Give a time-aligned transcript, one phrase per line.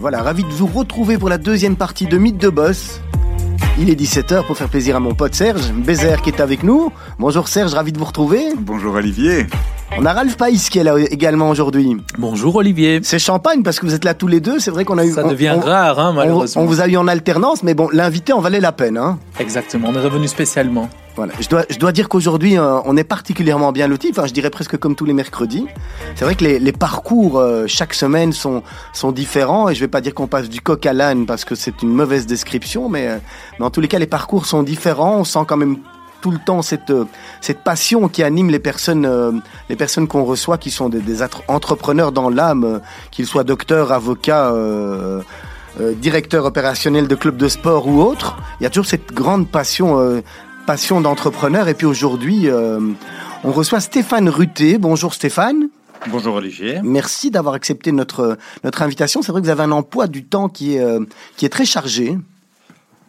[0.00, 3.02] Voilà, ravi de vous retrouver pour la deuxième partie de Mythe de Boss.
[3.78, 6.90] Il est 17h pour faire plaisir à mon pote Serge Bézère qui est avec nous.
[7.18, 8.54] Bonjour Serge, ravi de vous retrouver.
[8.58, 9.46] Bonjour Olivier.
[9.98, 11.96] On a Ralph Païs qui est là également aujourd'hui.
[12.16, 13.00] Bonjour Olivier.
[13.02, 14.60] C'est champagne parce que vous êtes là tous les deux.
[14.60, 15.12] C'est vrai qu'on a eu.
[15.12, 16.62] Ça devient on, rare, hein, malheureusement.
[16.62, 18.96] On, vous a eu en alternance, mais bon, l'invité en valait la peine.
[18.96, 19.18] Hein.
[19.38, 20.88] Exactement, on est revenu spécialement.
[21.16, 21.32] Voilà.
[21.40, 24.08] Je dois, je dois dire qu'aujourd'hui, euh, on est particulièrement bien loti.
[24.10, 25.66] Enfin, je dirais presque comme tous les mercredis.
[26.14, 28.62] C'est vrai que les, les parcours euh, chaque semaine sont,
[28.92, 29.68] sont différents.
[29.68, 31.92] Et je vais pas dire qu'on passe du coq à l'âne parce que c'est une
[31.92, 33.18] mauvaise description, mais, euh,
[33.58, 35.18] mais en tous les cas, les parcours sont différents.
[35.18, 35.78] On sent quand même
[36.20, 36.92] tout le temps cette
[37.40, 42.12] cette passion qui anime les personnes les personnes qu'on reçoit qui sont des, des entrepreneurs
[42.12, 45.22] dans l'âme qu'ils soient docteurs avocats euh,
[45.80, 49.48] euh, directeurs opérationnels de clubs de sport ou autres il y a toujours cette grande
[49.48, 50.20] passion euh,
[50.66, 52.48] passion d'entrepreneur et puis aujourd'hui
[53.44, 55.68] on reçoit Stéphane Ruté bonjour Stéphane
[56.10, 56.80] Bonjour Olivier.
[56.82, 59.20] Merci d'avoir accepté notre notre invitation.
[59.20, 60.98] C'est vrai que vous avez un emploi du temps qui est
[61.36, 62.16] qui est très chargé.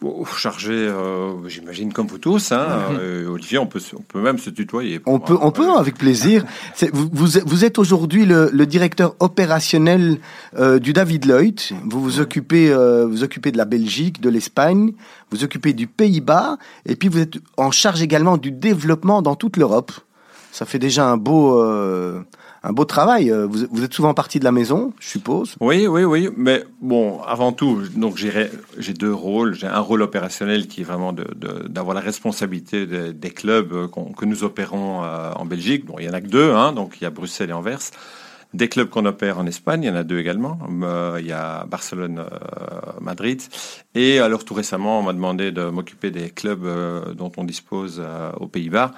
[0.01, 2.51] Bon, chargé, euh, j'imagine comme vous tous.
[2.51, 2.65] Hein,
[2.99, 4.99] euh, Olivier, on peut, on peut même se tutoyer.
[5.05, 6.43] On peut, on peut, avec plaisir.
[6.91, 10.17] Vous, êtes aujourd'hui le, le, directeur opérationnel
[10.57, 11.59] euh, du David Lloyd.
[11.85, 14.93] Vous vous occupez, vous occupez de la Belgique, de l'Espagne,
[15.29, 19.55] vous occupez du Pays-Bas, et puis vous êtes en charge également du développement dans toute
[19.55, 19.91] l'Europe.
[20.51, 21.61] Ça fait déjà un beau,
[22.63, 23.31] un beau travail.
[23.31, 25.55] Euh, vous, êtes souvent parti de la maison, je suppose.
[25.59, 26.29] Oui, oui, oui.
[26.37, 29.55] Mais bon, avant tout, donc j'ai deux rôles.
[29.55, 34.25] J'ai un rôle opérationnel qui est vraiment d'avoir la responsabilité de, des clubs euh, que
[34.25, 35.85] nous opérons euh, en Belgique.
[35.85, 37.79] Bon, il y en a que deux, hein, donc il y a Bruxelles et Anvers.
[38.53, 40.59] Des clubs qu'on opère en Espagne, il y en a deux également.
[41.17, 42.25] Il y a Barcelone,
[42.99, 43.41] Madrid.
[43.95, 46.67] Et alors tout récemment, on m'a demandé de m'occuper des clubs
[47.15, 48.03] dont on dispose
[48.41, 48.91] aux Pays-Bas.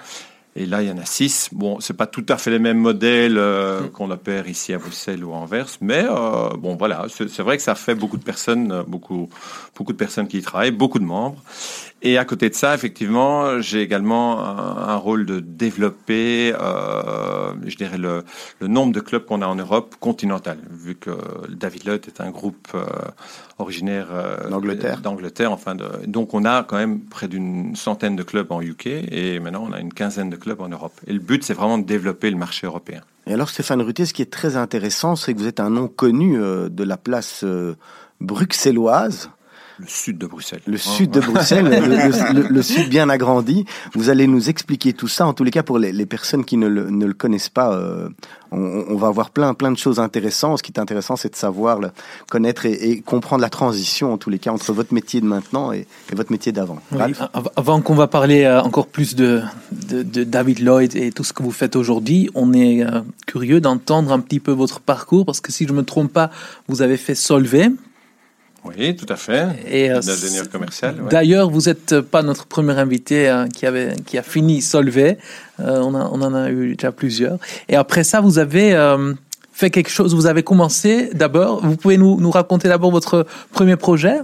[0.56, 1.50] Et là, il y en a six.
[1.52, 5.24] Bon, c'est pas tout à fait les mêmes modèles euh, qu'on opère ici à Bruxelles
[5.24, 8.84] ou à Anvers, mais euh, bon, voilà, c'est vrai que ça fait beaucoup de personnes,
[8.88, 9.30] beaucoup,
[9.76, 11.42] beaucoup de personnes qui y travaillent, beaucoup de membres.
[12.06, 17.78] Et à côté de ça, effectivement, j'ai également un, un, rôle de développer, euh, je
[17.78, 18.26] dirais, le,
[18.60, 21.12] le, nombre de clubs qu'on a en Europe continentale, vu que
[21.50, 22.84] David Lloyd est un groupe euh,
[23.58, 25.00] originaire euh, d'Angleterre.
[25.00, 28.88] D'Angleterre, enfin, de, donc on a quand même près d'une centaine de clubs en UK
[28.88, 30.94] et maintenant on a une quinzaine de en Europe.
[31.08, 33.02] Et le but, c'est vraiment de développer le marché européen.
[33.26, 35.88] Et alors, Stéphane Ruté, ce qui est très intéressant, c'est que vous êtes un nom
[35.88, 37.76] connu euh, de la place euh,
[38.20, 39.30] bruxelloise.
[39.80, 40.62] Le sud de Bruxelles.
[40.68, 43.66] Le sud de Bruxelles, le, le, le, sud bien agrandi.
[43.96, 45.26] Vous allez nous expliquer tout ça.
[45.26, 47.74] En tous les cas, pour les, les personnes qui ne le, ne le connaissent pas,
[47.74, 48.10] euh,
[48.52, 50.60] on, on, va avoir plein, plein de choses intéressantes.
[50.60, 51.90] Ce qui est intéressant, c'est de savoir, le,
[52.30, 55.72] connaître et, et, comprendre la transition, en tous les cas, entre votre métier de maintenant
[55.72, 56.78] et, et votre métier d'avant.
[56.92, 57.02] Oui,
[57.56, 59.42] avant qu'on va parler euh, encore plus de,
[59.72, 63.60] de, de, David Lloyd et tout ce que vous faites aujourd'hui, on est euh, curieux
[63.60, 66.30] d'entendre un petit peu votre parcours, parce que si je ne me trompe pas,
[66.68, 67.72] vous avez fait Solvay,
[68.66, 69.48] oui, tout à fait.
[69.68, 71.02] Et euh, d'ingénieur commercial.
[71.02, 71.10] Ouais.
[71.10, 75.18] D'ailleurs, vous n'êtes pas notre premier invité euh, qui avait qui a fini Solvay.
[75.60, 77.38] Euh, on, a, on en a eu déjà plusieurs.
[77.68, 79.14] Et après ça, vous avez euh,
[79.52, 80.16] fait quelque chose.
[80.16, 81.66] Vous avez commencé d'abord.
[81.66, 84.20] Vous pouvez nous, nous raconter d'abord votre premier projet?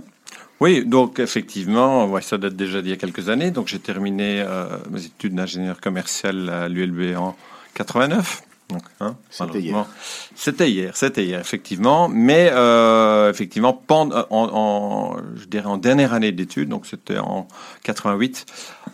[0.61, 3.51] Oui, donc effectivement, ouais, ça date déjà d'il y a quelques années.
[3.51, 4.43] Donc j'ai terminé
[4.91, 7.35] mes études d'ingénieur commercial à l'ULB en
[7.75, 8.41] 89.
[8.69, 9.87] Donc, hein, c'était hier.
[10.35, 12.07] C'était hier, c'était hier, effectivement.
[12.07, 17.47] Mais euh, effectivement, pendant, en, en, je dirais en dernière année d'études, donc c'était en
[17.83, 18.45] 88.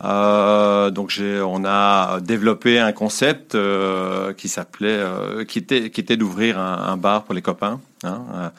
[0.03, 5.99] Euh, donc j'ai, on a développé un concept euh, qui s'appelait, euh, qui était, qui
[5.99, 7.81] était d'ouvrir un, un, bar pour les copains.
[8.05, 8.51] Hein,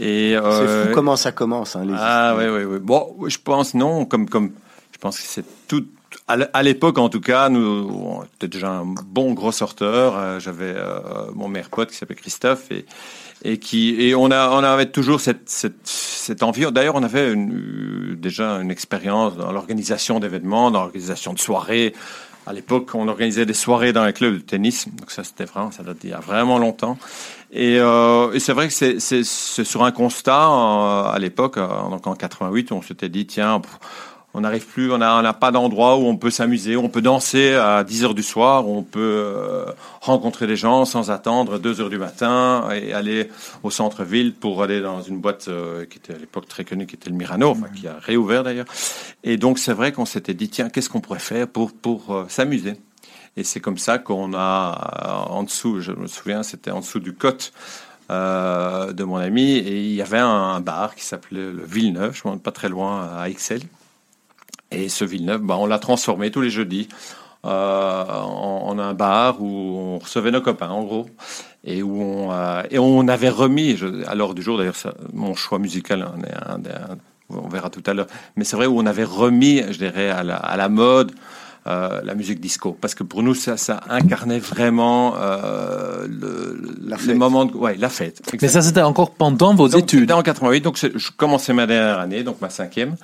[0.00, 1.76] et c'est fou comment ça commence.
[1.76, 2.78] Hein, les ah oui, oui, oui.
[2.78, 4.52] Bon, je pense non, comme, comme,
[4.92, 5.84] je pense que c'est tout
[6.28, 10.16] à l'époque, en tout cas, nous, on était déjà un bon gros sorteur.
[10.16, 10.98] Euh, J'avais euh,
[11.34, 12.84] mon meilleur pote qui s'appelait Christophe et,
[13.44, 16.70] et qui et on a on avait toujours cette cette, cette envie.
[16.72, 21.94] D'ailleurs, on avait une, déjà une expérience dans l'organisation d'événements, dans l'organisation de soirées.
[22.48, 24.88] À l'époque, on organisait des soirées dans les clubs de tennis.
[24.88, 26.96] Donc ça, c'était vraiment, ça date d'il y a vraiment longtemps.
[27.52, 32.14] Et, euh, et c'est vrai que c'est sur un constat euh, à l'époque, donc en
[32.14, 33.60] 88, on s'était dit tiens
[34.36, 37.82] on n'arrive plus, on n'a pas d'endroit où on peut s'amuser, on peut danser à
[37.84, 39.64] 10 heures du soir, on peut euh,
[40.02, 43.30] rencontrer des gens sans attendre 2 heures du matin et aller
[43.62, 46.96] au centre-ville pour aller dans une boîte euh, qui était à l'époque très connue, qui
[46.96, 48.66] était le Mirano, qui a réouvert d'ailleurs.
[49.24, 52.26] Et donc c'est vrai qu'on s'était dit, tiens, qu'est-ce qu'on pourrait faire pour, pour euh,
[52.28, 52.74] s'amuser?
[53.38, 57.14] Et c'est comme ça qu'on a, en dessous, je me souviens, c'était en dessous du
[57.14, 57.54] côte,
[58.10, 62.28] de mon ami et il y avait un, un bar qui s'appelait le Villeneuve, je
[62.28, 63.62] ne pas très loin à Excel.
[64.76, 66.88] Et ce Villeneuve, bah, on l'a transformé tous les jeudis
[67.44, 71.06] euh, en, en, un bar où on recevait nos copains, en gros.
[71.64, 74.74] et où on, euh, et on avait remis, je, à l'heure du jour d'ailleurs,
[75.12, 76.56] mon choix musical, on, est un,
[76.92, 76.96] un,
[77.30, 78.06] on verra tout à l'heure,
[78.36, 81.12] mais c'est vrai où on avait remis, je dirais, à la, à la mode
[81.66, 86.94] euh, la musique disco, parce que pour nous ça, ça incarnait vraiment euh, le, La
[86.96, 87.16] les fête.
[87.16, 88.22] moments, de, ouais, la fête.
[88.40, 90.00] Mais ça, c'était encore pendant vos Donc, études.
[90.00, 92.94] C'était en 88, donc je commençais ma dernière année, donc ma cinquième.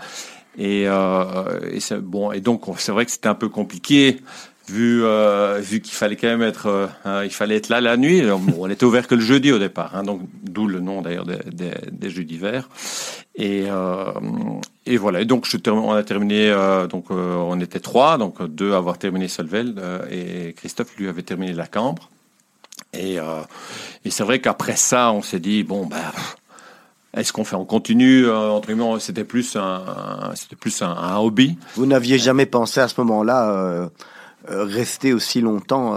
[0.59, 2.33] Et, euh, et bon.
[2.33, 4.21] Et donc on- c'est vrai que c'était un peu compliqué
[4.69, 7.97] vu euh, vu qu'il fallait quand même être euh, hein, il fallait être là la
[7.97, 8.23] nuit.
[8.23, 11.25] Bon, on était ouvert que le jeudi au départ, hein, donc d'où le nom d'ailleurs
[11.27, 12.69] des, des, des jeux d'hiver.
[13.35, 14.13] Et, euh,
[14.85, 15.23] et voilà.
[15.23, 16.51] Et donc on a terminé.
[16.51, 19.75] euh, donc euh, on était trois, donc deux à avoir terminé Solvel
[20.11, 22.11] et Christophe lui avait terminé la Cambre.
[22.93, 23.17] Et,
[24.05, 26.37] et c'est vrai qu'après ça, on s'est dit bon bah pff,
[27.14, 29.82] est-ce qu'on fait on continue euh, entre guillemets, c'était plus un,
[30.35, 31.59] c'était plus un, un hobby?
[31.75, 33.88] Vous n'aviez jamais pensé à ce moment-là euh,
[34.50, 35.94] euh, rester aussi longtemps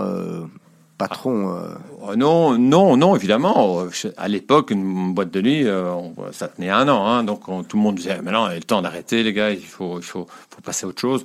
[0.97, 3.83] patron euh, non, non, non, évidemment.
[4.15, 5.65] À l'époque, une boîte de nuit,
[6.31, 8.81] ça tenait un an, hein, donc on- tout le monde disait maintenant, il est temps
[8.81, 11.23] d'arrêter, les gars, il faut, il faut, faut passer à autre chose.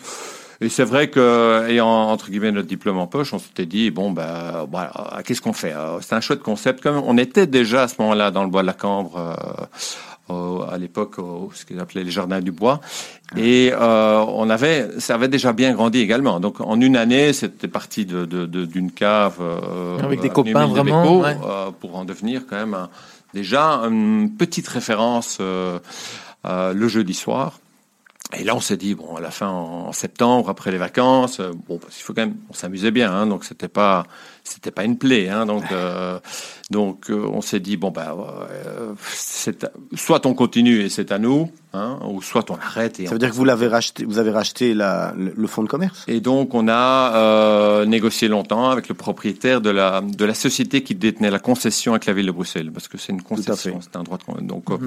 [0.63, 4.11] Et c'est vrai que, ayant entre guillemets notre diplôme en poche, on s'était dit bon
[4.11, 6.83] ben voilà, euh, qu'est-ce qu'on fait Euh, C'est un chouette concept.
[6.83, 9.37] Comme on était déjà à ce moment-là dans le bois de la Cambre.
[10.31, 11.17] euh, à l'époque,
[11.55, 12.81] ce qu'ils appelaient les jardins du bois,
[13.37, 16.39] et euh, on avait, ça avait déjà bien grandi également.
[16.39, 19.39] Donc en une année, c'était parti de, de- de- d'une cave
[20.05, 20.53] Avec des copains,
[20.85, 21.37] vraiment, ouais.
[21.81, 22.91] pour en devenir quand même un-
[23.35, 25.81] déjà une petite référence euh,
[26.45, 27.59] le jeudi soir.
[28.39, 31.51] Et là, on s'est dit bon, à la fin en, septembre, après les vacances, euh,
[31.69, 34.05] bon, parce qu'il faut quand même, on s'amusait bien, hein, donc c'était pas,
[34.45, 36.21] c'était pas une plaie, hein, donc, euh,
[36.71, 38.17] donc euh, on s'est dit bon bah,
[38.51, 38.95] euh,
[39.95, 43.13] soit on continue et c'est à nous, hein, ou soit on arrête et Ça on
[43.15, 46.05] veut dire que vous l'avez racheté, vous avez racheté la, le, fonds de commerce.
[46.07, 50.95] Et donc, on a négocié longtemps avec le propriétaire de la, de la société qui
[50.95, 54.05] détenait la concession avec la ville de Bruxelles, parce que c'est une concession, c'est un
[54.05, 54.79] droit de donc, euh,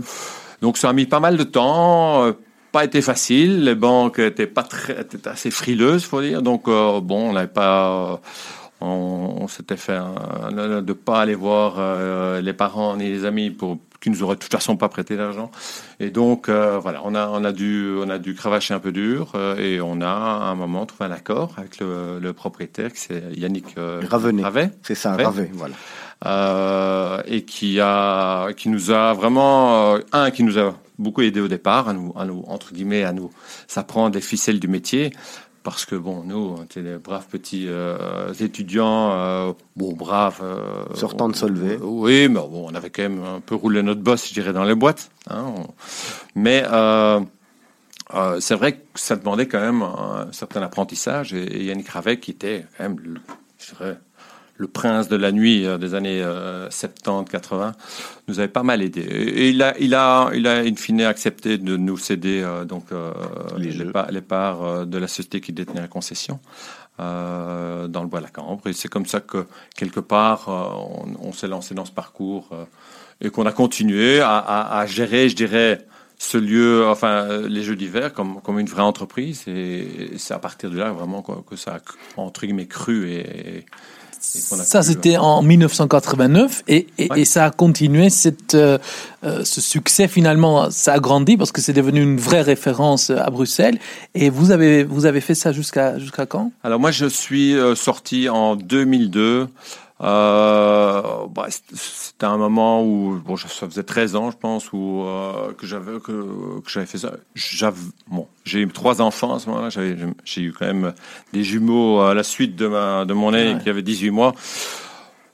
[0.61, 2.33] donc, ça a mis pas mal de temps,
[2.73, 3.63] pas été facile.
[3.63, 6.41] Les banques étaient pas très, étaient assez frileuses, faut dire.
[6.41, 8.13] Donc, euh, bon, on n'avait pas.
[8.13, 8.17] euh,
[8.81, 13.49] on, on s'était fait un- de pas aller voir euh, les parents ni les amis
[13.49, 15.49] pour qui nous auraient de toute façon pas prêté l'argent.
[16.01, 18.91] Et donc euh, voilà, on a on a dû on a dû cravacher un peu
[18.91, 22.91] dur euh, et on a à un moment trouvé un accord avec le, le propriétaire
[22.91, 24.43] qui c'est Yannick euh, Ravenet.
[24.43, 25.15] Ravet, C'est ça.
[25.15, 25.75] Ravet, voilà.
[26.25, 31.39] euh, et qui a qui nous a vraiment euh, un qui nous a beaucoup aidé
[31.41, 33.31] au départ à nous à nous entre guillemets à nous
[33.67, 35.11] s'apprendre les ficelles du métier
[35.63, 40.85] parce que bon nous on était des braves petits euh, étudiants euh, bon braves euh,
[40.95, 41.77] Sortant de Solvay.
[41.81, 44.65] oui mais bon on avait quand même un peu roulé notre boss je dirais dans
[44.65, 45.67] les boîtes hein, on-
[46.35, 47.19] mais euh,
[48.39, 52.31] c'est vrai que ça demandait quand même un certain apprentissage et, et Yannick Ravet qui
[52.31, 52.97] était quand même
[53.57, 53.97] je dirais,
[54.57, 56.21] le prince de la nuit euh, des années
[56.69, 57.73] 70-80
[58.27, 61.57] nous avait pas mal aidé et il a il a il a in fine accepté
[61.57, 63.11] de nous céder euh, donc euh,
[63.57, 66.39] Les les, parts euh, de la société qui détenait la concession
[66.99, 69.45] euh, dans le bois de la Cambre et c'est comme ça que
[69.75, 72.65] quelque part euh, on, on s'est lancé dans ce parcours euh,
[73.21, 75.85] et qu'on a continué à, à- à gérer je dirais
[76.19, 79.43] ce lieu, enfin euh, les Jeux d'hiver comme, comme une vraie entreprise.
[79.47, 81.79] Et c'est à partir de là vraiment que ça a
[82.21, 83.65] entre guillemets cru et,
[84.25, 87.21] Ça, c'était en 1989 et, et, Ouais.
[87.21, 88.77] et ça a continué cette, euh,
[89.23, 93.29] euh, ce succès finalement, ça a grandi parce que c'est devenu une vraie référence à
[93.29, 93.77] Bruxelles.
[94.15, 96.51] Et vous avez, vous avez fait ça jusqu'à jusqu'à quand?
[96.63, 99.47] Alors moi je suis euh, sorti en 2002.
[100.03, 101.01] Euh,
[101.33, 105.65] bah, c'était- un moment où bon, ça faisait 13 ans, je pense, où euh, que
[105.67, 106.11] j'avais que,
[106.61, 107.11] que j'avais fait ça.
[107.35, 109.69] J'avais bon, j'ai eu trois enfants à ce moment-là.
[109.69, 110.93] J'avais j'ai eu quand même
[111.33, 113.61] des jumeaux à la suite de ma de mon aîné Ouais.
[113.61, 114.33] qui avait 18 mois.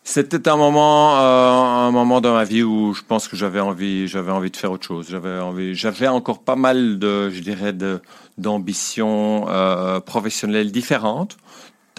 [0.04, 1.52] C'était un moment, euh,
[1.88, 4.72] un moment dans ma vie où je pense que j'avais envie, j'avais envie de faire
[4.72, 5.06] autre chose.
[5.10, 8.02] J'avais envie, j'avais encore pas mal de, je dirais, de
[8.40, 11.38] d'ambitions euh, professionnelles différentes.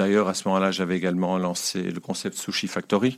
[0.00, 3.16] D'ailleurs, à ce moment-là, j'avais également lancé le concept Sushi Factory.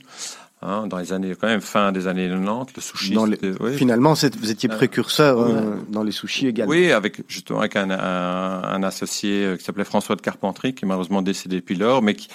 [0.61, 3.13] hein, dans les années, quand même, fin des années 90, le sushi.
[3.25, 3.75] Les- oui.
[3.75, 6.71] Finalement, vous étiez précurseur euh, dans les sushis également.
[6.71, 10.85] Oui, avec justement avec un, un, un associé euh, qui s'appelait François de Carpentry, qui
[10.85, 12.29] est malheureusement décédé depuis lors, mais qui,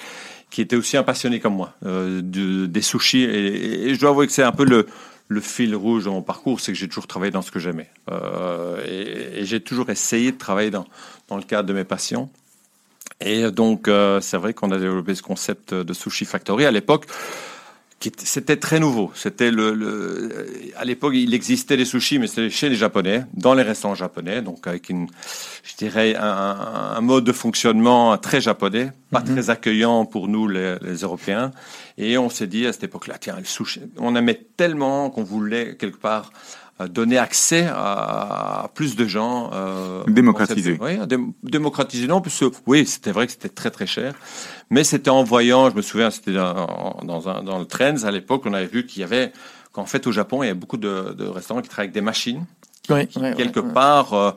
[0.50, 3.22] qui était aussi un passionné comme moi euh, de, des sushis.
[3.22, 4.86] Et, et je dois avouer que c'est un peu le,
[5.28, 7.88] le fil rouge de mon parcours, c'est que j'ai toujours travaillé dans ce que j'aimais.
[8.10, 10.86] Euh, et et j'ai toujours essayé de travailler dans,
[11.28, 12.28] dans le cadre de mes passions.
[13.20, 16.64] Et donc, euh, c'est vrai qu'on a développé ce concept de Sushi Factory.
[16.64, 17.06] À l'époque,
[18.00, 19.10] c'était très nouveau.
[19.14, 20.46] C'était le, le,
[20.76, 24.40] à l'époque, il existait des sushis, mais c'était chez les Japonais, dans les restaurants japonais,
[24.40, 25.08] donc avec une,
[25.64, 29.34] je dirais, un, un mode de fonctionnement très japonais, pas mhm.
[29.34, 31.50] très accueillant pour nous les, les Européens.
[31.96, 35.74] Et on s'est dit à cette époque-là, tiens, le sushi, on aimait tellement qu'on voulait
[35.74, 36.30] quelque part
[36.86, 39.50] donner accès à, plus de gens.
[39.52, 40.78] Euh, démocratiser.
[40.80, 40.98] Oui,
[41.42, 42.06] démocratiser.
[42.06, 44.14] Non, parce que oui, c'était vrai que c'était très très cher,
[44.70, 45.70] mais c'était en voyant.
[45.70, 48.86] Je me souviens, c'était dans, dans, un, dans le Trends à l'époque, on avait vu
[48.86, 49.32] qu'il y avait
[49.72, 52.00] qu'en fait au Japon, il y a beaucoup de, de restaurants qui travaillent avec des
[52.00, 52.44] machines.
[52.90, 54.30] Oui, qui, quelque part euh,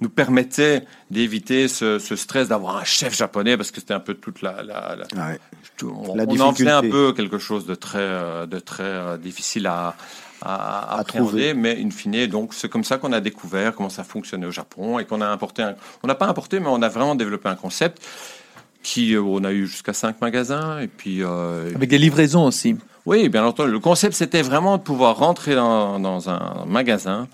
[0.00, 4.14] nous permettait d'éviter ce, ce, stress d'avoir un chef japonais parce que c'était un peu
[4.14, 5.36] toute la, la, la,
[5.82, 9.66] on, la on en faisait un peu quelque chose de très euh, de très difficile
[9.66, 9.94] à
[10.42, 14.46] à, trouver, mais in fine, donc c'est comme ça qu'on a découvert comment ça fonctionnait
[14.46, 15.64] au Japon et qu'on a importé.
[16.02, 18.00] on n'a pas importé, mais on a vraiment développé un concept
[18.82, 22.76] qui, euh, on a eu jusqu'à cinq magasins et puis euh, avec des livraisons aussi.
[23.06, 23.72] Oui, bien entendu.
[23.72, 27.26] Le concept c'était vraiment de pouvoir rentrer dans, dans un magasin.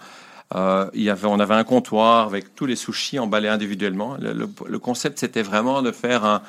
[0.55, 4.17] Euh, il y avait, on avait un comptoir avec tous les sushis emballés individuellement.
[4.19, 6.43] Le, le concept c'était vraiment de faire un,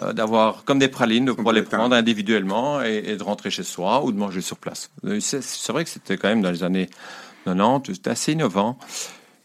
[0.00, 4.02] euh, d'avoir comme des pralines, de pouvoir les prendre individuellement et, de rentrer chez soi
[4.02, 4.90] ou de manger sur place.
[5.04, 6.88] Euh, c'est vrai que c'était quand même dans les années
[7.44, 8.78] 90, c'était assez innovant.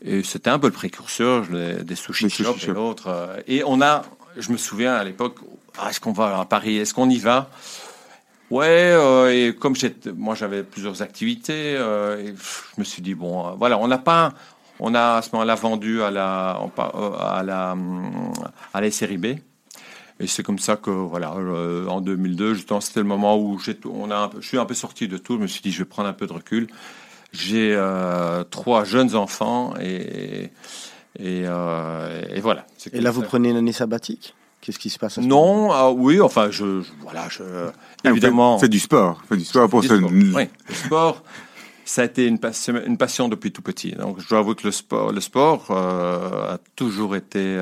[0.02, 3.08] Et c'était un peu le précurseur des sushis shops et l'autre.
[3.08, 4.04] Euh, et on a,
[4.38, 5.38] je me souviens à l'époque,
[5.78, 7.50] ah, est-ce qu'on va à Paris Est-ce qu'on y va?
[8.50, 8.96] Ouais,
[9.34, 9.74] et comme
[10.16, 14.32] moi j'avais plusieurs activités, et je me suis dit bon, voilà, on n'a pas,
[14.80, 16.58] on a à ce moment-là vendu à la,
[17.20, 17.76] à la,
[18.74, 19.36] à la série B.
[20.20, 24.10] Et c'est comme ça que, voilà, euh, en 2002, justement, c'était le moment où on
[24.10, 25.36] a je suis un peu sorti de tout.
[25.36, 26.68] Je me suis dit, je vais prendre un peu de recul.
[27.34, 30.50] J'ai euh, trois jeunes enfants et,
[31.20, 32.66] et, euh, et voilà.
[32.94, 34.34] Et là, vous prenez une année sabbatique?
[34.62, 37.44] Qu'est-ce qui se passe Non, ah, oui, enfin, je, voilà, je,
[38.04, 38.58] ah, évidemment.
[38.58, 39.94] C'est du sport, fait du sport pour ce...
[39.94, 41.24] Oui, le sport,
[41.86, 43.92] ça a été une passion, une passion depuis tout petit.
[43.92, 47.60] Donc, je dois avouer que le sport, le sport a toujours été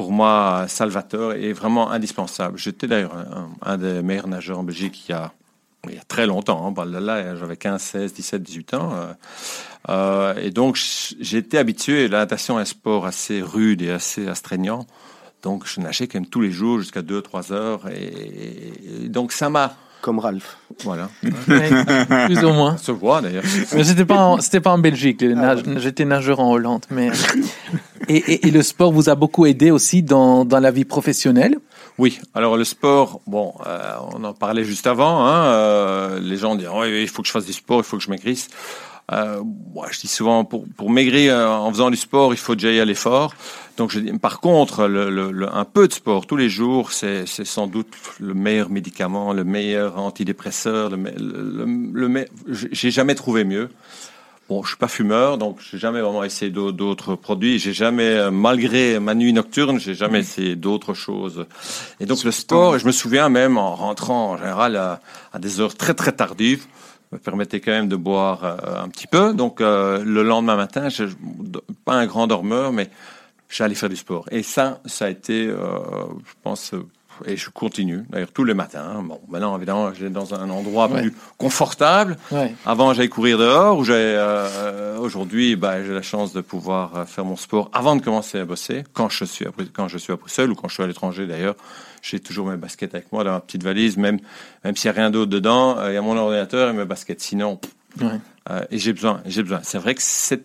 [0.00, 2.56] pour moi, Salvatore est vraiment indispensable.
[2.56, 3.12] J'étais d'ailleurs
[3.60, 5.30] un, des meilleurs nageurs en Belgique il y a,
[6.08, 6.74] très longtemps.
[6.74, 6.84] Hein.
[6.86, 8.92] Là, j'avais 15, 16, 17, 18 ans.
[8.94, 9.12] Euh,
[9.90, 10.80] euh, et donc,
[11.20, 12.08] été habitué.
[12.08, 14.86] La natation est un sport assez rude et assez astreignant.
[15.42, 17.82] Donc, je nageais quand même tous les jours jusqu'à 2-3 heures.
[17.90, 20.56] Et, donc, ça m'a comme Ralph.
[20.84, 21.08] Voilà.
[21.22, 22.76] plus ou moins.
[22.78, 23.44] Se voit d'ailleurs.
[23.74, 25.24] Mais c'était pas c'était pas en Belgique.
[25.36, 27.10] Ah j'étais nageur en Hollande, mais
[28.08, 31.58] et, le sport vous a beaucoup aidé aussi dans, dans la vie professionnelle?
[31.98, 36.54] Oui, alors le sport, bon, euh, on en parlait juste avant, hein, euh, les gens
[36.54, 38.48] disent il faut que je fasse du sport, il faut que je maigrisse.
[39.12, 39.42] Euh,
[39.74, 42.80] moi, je dis souvent, pour, pour maigrir en faisant du sport, il faut déjà y
[42.80, 43.34] aller fort.
[43.76, 47.66] Donc, je dis, par contre, le, un peu de sport tous les jours, c'est sans
[47.66, 50.90] doute le meilleur médicament, le meilleur antidépresseur.
[50.90, 53.70] Le, j'ai jamais trouvé mieux.
[54.50, 57.60] Bon, je suis pas fumeur, donc j'ai jamais vraiment essayé d'autres produits.
[57.60, 61.46] J'ai jamais, euh, malgré ma nuit nocturne, j'ai jamais essayé d'autres choses.
[62.00, 65.00] Et donc le sport, je me souviens même en rentrant en général à,
[65.38, 66.64] des heures très très tardives,
[67.12, 69.34] me permettait quand même de boire euh, un petit peu.
[69.34, 71.04] Donc euh, le lendemain matin, je,
[71.84, 72.90] pas un grand dormeur, mais
[73.50, 74.26] j'allais faire du sport.
[74.30, 76.72] Et ça, ça a été, je pense,
[77.26, 79.02] et je continue, d'ailleurs tous les matins.
[79.02, 82.16] Bon, maintenant évidemment, j'ai dans un endroit plus confortable.
[82.64, 83.78] Avant, j'allais courir dehors.
[83.78, 88.02] Où euh, aujourd'hui, bah, j'ai la chance de pouvoir euh, faire mon sport avant de
[88.02, 88.84] commencer à bosser.
[88.92, 91.26] Quand je suis à, quand je suis à Bruxelles ou quand je suis à l'étranger
[91.26, 91.56] d'ailleurs,
[92.02, 94.18] j'ai toujours mes baskets avec moi dans ma petite valise, même
[94.64, 95.78] même s'il n'y a rien d'autre dedans.
[95.78, 97.20] Euh, il y a mon ordinateur et mes baskets.
[97.20, 97.60] Sinon,
[98.70, 99.60] et j'ai besoin, j'ai besoin.
[99.62, 100.44] C'est vrai que c'est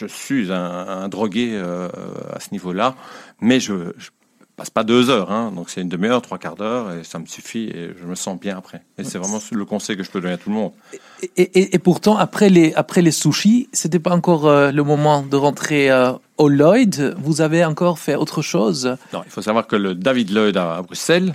[0.00, 2.94] je suis un, drogué à ce niveau-là,
[3.40, 4.10] mais je, je
[4.60, 5.52] passe pas deux heures, hein.
[5.56, 8.38] donc c'est une demi-heure, trois quarts d'heure, et ça me suffit, et je me sens
[8.38, 8.82] bien après.
[8.98, 10.72] Et c'est vraiment le conseil que je peux donner à tout le monde.
[11.38, 15.90] Et, pourtant, après les, après les sushis, c'était pas encore euh, le moment de rentrer
[15.90, 17.16] euh, au Lloyd.
[17.22, 18.98] Vous avez encore fait autre chose?
[19.14, 21.34] Non, il faut savoir que le David Lloyd à, Bruxelles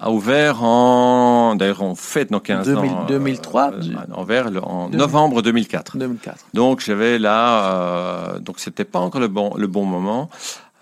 [0.00, 3.04] a ouvert en, d'ailleurs, en fête nos 15 ans.
[3.06, 5.96] 2003 euh, en, en novembre 2004.
[5.96, 6.46] 2004.
[6.54, 10.28] Donc j'avais là, donc c'était pas encore le bon, le bon moment.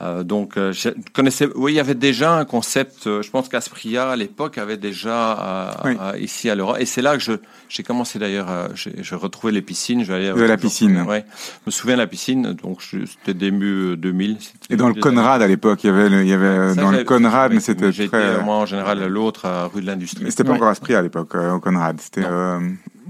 [0.03, 1.49] Euh, donc, euh, je connaissais.
[1.55, 3.07] Oui, il y avait déjà un concept.
[3.07, 5.71] Euh, je pense qu'Aspria à l'époque avait déjà
[6.19, 7.33] ici à l'Europe, et c'est là que je
[7.69, 8.49] j'ai commencé d'ailleurs.
[8.75, 10.05] j'ai retrouvé les piscines.
[10.05, 11.03] Je de la piscine.
[11.03, 11.25] Ouais.
[11.31, 12.53] Je me souviens de la piscine.
[12.53, 14.39] Donc c'était début 2000.
[14.71, 17.53] Et dans le Conrad à l'époque, il y avait il y avait dans le Conrad,
[17.53, 18.43] mais c'était très.
[18.43, 20.25] moi en général l'autre rue de l'Industrie.
[20.25, 22.01] Mais c'était pas encore Aspria à l'époque au Conrad.
[22.01, 22.27] C'était.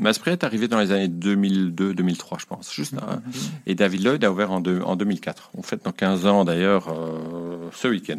[0.02, 2.73] Maspray est arrivé dans les années 2002-2003, je pense.
[2.73, 3.23] Juste, hein.
[3.25, 3.32] mhm.
[3.66, 5.50] Et David Lloyd a ouvert en, en 2004.
[5.56, 8.18] On fête dans 15 ans, d'ailleurs, euh, ce week-end.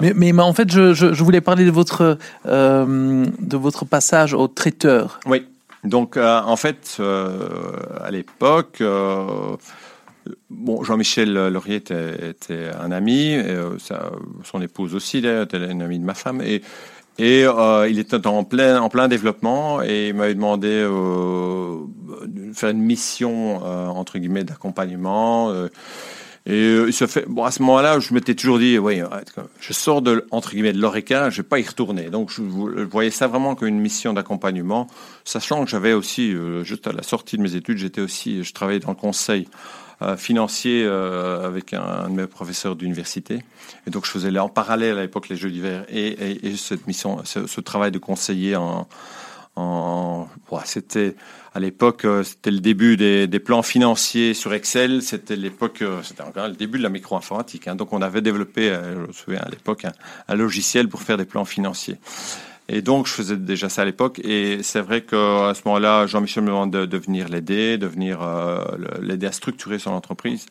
[0.00, 4.48] Mais, mais, en fait, je, je, voulais parler de votre, euh, de votre passage au
[4.48, 5.20] traiteur.
[5.26, 5.46] Oui.
[5.84, 8.82] Donc, euh, en fait, à l'époque,
[10.50, 13.56] bon, Jean-Michel Laurier était, était, un ami, et,
[14.44, 16.62] son épouse aussi, était une amie de ma femme, et
[17.18, 21.78] et euh, il était en plein, en plein développement et il m'avait demandé euh,
[22.26, 25.52] de faire une mission, euh, entre guillemets, d'accompagnement.
[26.48, 29.00] Et à ce moment-là, je m'étais toujours dit, oui,
[29.58, 32.10] je sors de, entre guillemets, de l'ORECA, je vais pas y retourner.
[32.10, 34.86] Donc, je, voyais ça vraiment comme une mission d'accompagnement,
[35.24, 38.78] sachant que j'avais aussi, juste à la sortie de mes études, j'étais aussi, je travaillais
[38.78, 39.48] dans le conseil
[40.16, 43.42] financier euh, avec un, de mes professeurs d'université.
[43.86, 47.22] Et donc, je faisais en parallèle à l'époque les Jeux d'hiver et, et, cette mission,
[47.24, 48.86] ce, travail de conseiller en.
[50.64, 51.14] c'était
[51.54, 55.02] à l'époque, euh, c'était le début des, plans financiers sur Excel.
[55.02, 57.66] C'était l'époque, c'était encore le début de la micro-informatique.
[57.66, 57.76] Hein.
[57.76, 59.86] Donc, on avait développé, je me souviens à l'époque,
[60.28, 61.96] un, logiciel pour faire des plans financiers.
[62.68, 64.20] Et donc, je faisais déjà ça à l'époque.
[64.24, 68.64] Et c'est vrai qu'à ce moment-là, Jean-Michel me demande de, venir l'aider, de venir euh,
[69.00, 70.46] l'aider à structurer son entreprise.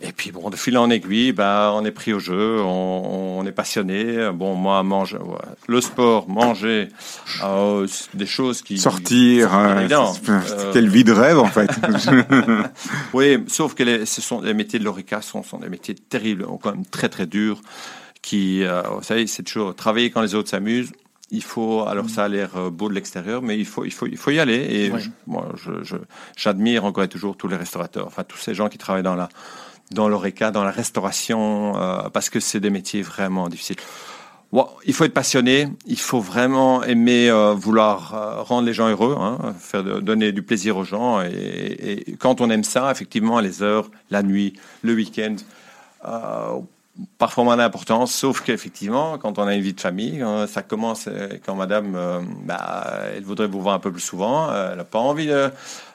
[0.00, 3.46] Et puis bon, de fil en aiguille, bah, on est pris au jeu, on, on
[3.46, 4.30] est passionné.
[4.34, 5.18] Bon, moi, manger,
[5.66, 6.88] le sport, manger,
[7.42, 11.70] euh, des choses qui sortir, euh, quelle vie de rêve en fait.
[13.14, 16.44] oui, sauf que les, ce sont les métiers de l'ORECA sont, sont des métiers terribles,
[16.60, 17.60] quand même très très durs.
[18.20, 20.92] Qui, euh, vous savez, c'est toujours travailler quand les autres s'amusent
[21.30, 24.06] il faut, alors ça a l'air euh, beau de l'extérieur, mais il faut, il faut,
[24.06, 24.56] il faut y aller.
[24.56, 24.92] Et
[25.26, 25.96] moi, je,
[26.36, 29.28] j'admire encore et toujours tous les restaurateurs, enfin tous ces gens qui travaillent dans la,
[29.90, 33.76] dans l'oreca, dans la restauration, euh, parce que c'est des métiers vraiment difficiles.
[34.84, 39.54] il faut être passionné, il faut vraiment aimer euh, vouloir rendre les gens heureux, hein,
[39.58, 41.22] faire donner du plaisir aux gens.
[41.22, 44.52] Et, et, quand on aime ça, effectivement, les heures, la nuit,
[44.82, 45.36] le week-end,
[47.18, 51.06] parfois moins d'importance, sauf qu'effectivement, quand on a une vie de famille, euh, ça commence
[51.08, 52.86] euh, quand madame, euh, bah,
[53.16, 55.50] elle voudrait vous voir un peu plus souvent, elle n'a pas envie de...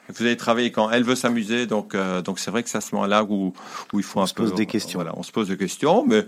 [0.08, 2.96] Vous allez travailler quand elle veut s'amuser, donc donc c'est vrai que c'est à ce
[2.96, 3.54] moment-là où,
[3.92, 4.98] où il faut on un se pose des questions.
[4.98, 6.26] Voilà, on se pose des questions, mais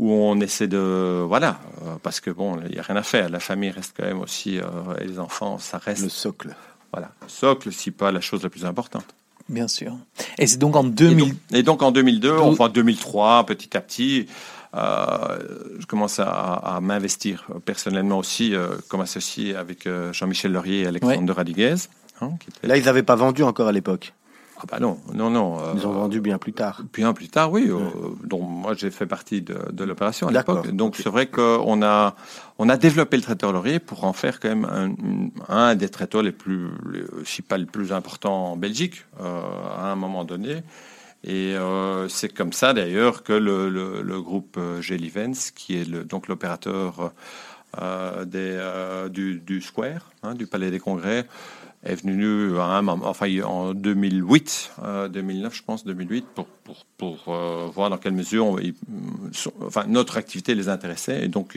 [0.00, 1.60] où on essaie de voilà,
[2.02, 3.28] parce que bon, il y a rien à faire.
[3.28, 6.56] La famille reste quand même aussi et les enfants, ça reste le socle.
[6.92, 9.06] Voilà, le socle, si pas la chose la plus importante.
[9.50, 9.96] Bien sûr.
[10.38, 11.34] Et c'est donc en 2000.
[11.52, 14.26] Et donc, en 2002, enfin 2003, petit à petit,
[14.76, 15.38] euh,
[15.80, 21.34] je commence à, m'investir personnellement aussi euh, comme associé avec euh, Jean-Michel Laurier et Alexandre
[21.34, 21.74] Radiguez.
[22.20, 22.30] Hein,
[22.62, 24.14] Là, ils n'avaient pas vendu encore à l'époque.
[24.60, 25.58] Ah bah non, non, non.
[25.74, 26.82] Ils ont vendu bien plus tard.
[26.92, 27.70] Bien plus tard, oui.
[28.24, 30.70] donc moi j'ai fait partie de, de l'opération à l'époque.
[30.70, 32.14] Donc c'est vrai qu'on a
[32.58, 34.90] on a développé le traiteur Laurier pour en faire quand même un,
[35.48, 36.68] un des traiteurs les plus,
[37.24, 39.40] si pas le plus important en Belgique euh,
[39.78, 40.62] à un moment donné.
[41.24, 45.88] Et euh, c'est comme ça d'ailleurs que le, le, le groupe euh, Gelivens, qui est
[45.88, 47.12] le, donc l'opérateur
[47.80, 51.26] euh, des, euh, du, du, Square, hein, du Palais des Congrès,
[51.82, 54.72] est venu à un moment, enfin en 2008,
[55.10, 57.34] 2009 je pense, 2008, pour, pour, pour
[57.70, 58.58] voir dans quelle mesure
[59.62, 61.24] enfin, notre activité les intéressait.
[61.24, 61.56] Et donc,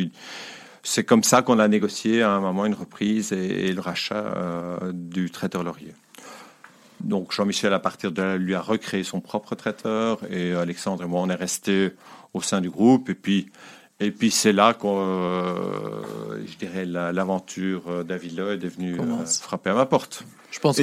[0.83, 4.91] c'est comme ça qu'on a négocié à un moment une reprise et, le rachat euh,
[4.93, 5.93] du traiteur Laurier.
[6.99, 11.07] Donc Jean-Michel, à partir de là, lui a recréé son propre traiteur et Alexandre et
[11.07, 11.93] moi, on est restés
[12.33, 13.09] au sein du groupe.
[13.09, 13.51] Et puis,
[14.03, 19.69] et puis c'est là que, euh, je dirais, l'aventure euh, David Lloyd est venue frapper
[19.71, 20.25] à ma porte.
[20.53, 20.79] Je pense.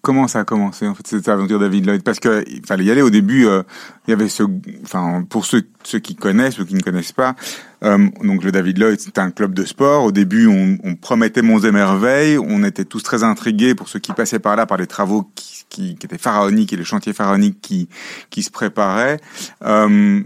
[0.00, 3.02] comment ça a commencé en fait cette aventure David Lloyd Parce qu'il fallait y aller
[3.02, 3.46] au début.
[3.46, 3.62] Euh,
[4.06, 4.42] il y avait ce,
[4.82, 7.34] enfin pour ceux ceux qui connaissent ou qui ne connaissent pas,
[7.82, 10.04] euh, donc le David Lloyd c'est un club de sport.
[10.04, 12.38] Au début, on, on promettait monts et merveilles.
[12.38, 15.64] On était tous très intrigués pour ceux qui passaient par là par les travaux qui,
[15.68, 17.90] qui, qui étaient pharaoniques et les chantiers pharaoniques qui
[18.30, 19.20] qui se préparaient.
[19.62, 20.22] Euh,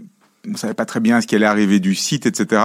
[0.52, 2.62] on savait pas très bien ce qui allait arriver du site, etc.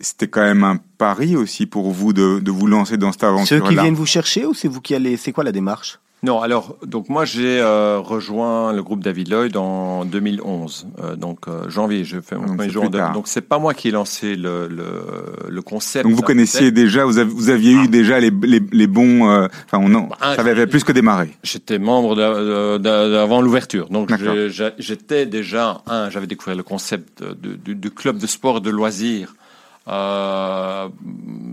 [0.00, 3.62] C'était quand même un pari aussi pour vous de, de vous lancer dans cette aventure-là.
[3.64, 6.00] Ceux qui viennent vous chercher ou c'est vous qui allez C'est quoi la démarche?
[6.22, 11.48] Non, alors donc moi j'ai euh, rejoint le groupe David Lloyd en 2011, euh, donc
[11.48, 12.04] euh, janvier.
[12.04, 12.90] Je fais mon premier jour.
[12.90, 15.02] donc c'est pas moi qui ai lancé le, le,
[15.48, 16.04] le concept.
[16.04, 17.86] Donc vous connaissiez déjà, vous, avez, vous aviez eu ah.
[17.86, 19.22] déjà les, les, les bons.
[19.22, 21.30] Enfin, on bah, ça avait plus que démarré.
[21.42, 24.10] J'étais membre avant l'ouverture, donc
[24.78, 26.10] j'étais déjà un.
[26.10, 29.34] J'avais découvert le concept du, du, club de sport et de loisirs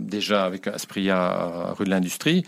[0.03, 2.43] déjà avec Aspria rue de l'Industrie.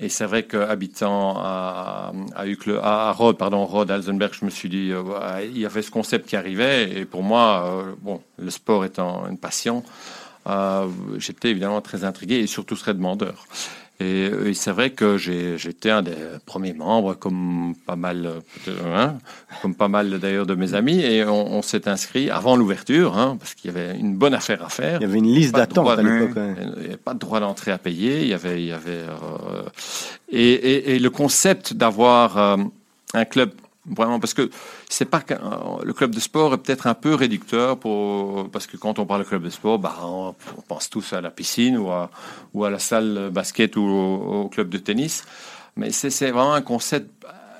[0.00, 2.44] Et c'est vrai qu'habitant à, à,
[2.82, 5.02] à, Rhodes, pardon, Rhodes, Alzenberg, je me suis dit, euh,
[5.44, 7.00] il y avait ce concept qui arrivait.
[7.00, 9.82] Et pour moi, euh, bon, le sport étant une passion,
[10.46, 10.86] euh,
[11.18, 13.46] j'étais évidemment très intrigué et surtout très demandeur.
[14.00, 16.14] Et, et c'est vrai que j'étais un des
[16.46, 18.26] premiers membres, comme pas mal,
[18.68, 19.18] euh, hein,
[19.60, 23.36] comme pas mal d'ailleurs de mes amis, et on, on s'est inscrit avant l'ouverture, hein,
[23.40, 25.00] parce qu'il y avait une bonne affaire à faire.
[25.00, 26.38] Il y avait une liste d'attente à l'époque.
[26.76, 28.22] Il n'y avait pas de droit d'entrée à payer.
[28.22, 29.62] Il y avait, il y avait, euh,
[30.30, 32.56] et, et, et le concept d'avoir euh,
[33.14, 33.50] un club
[33.86, 34.50] vraiment parce que
[34.88, 35.36] c'est pas euh,
[35.84, 39.22] le club de sport est peut-être un peu réducteur pour parce que quand on parle
[39.22, 40.34] de club de sport, bah, on,
[40.66, 42.10] pense tous à la piscine ou à
[42.54, 45.24] ou à la salle basket ou au, club de tennis.
[45.76, 47.10] Mais c'est vraiment un concept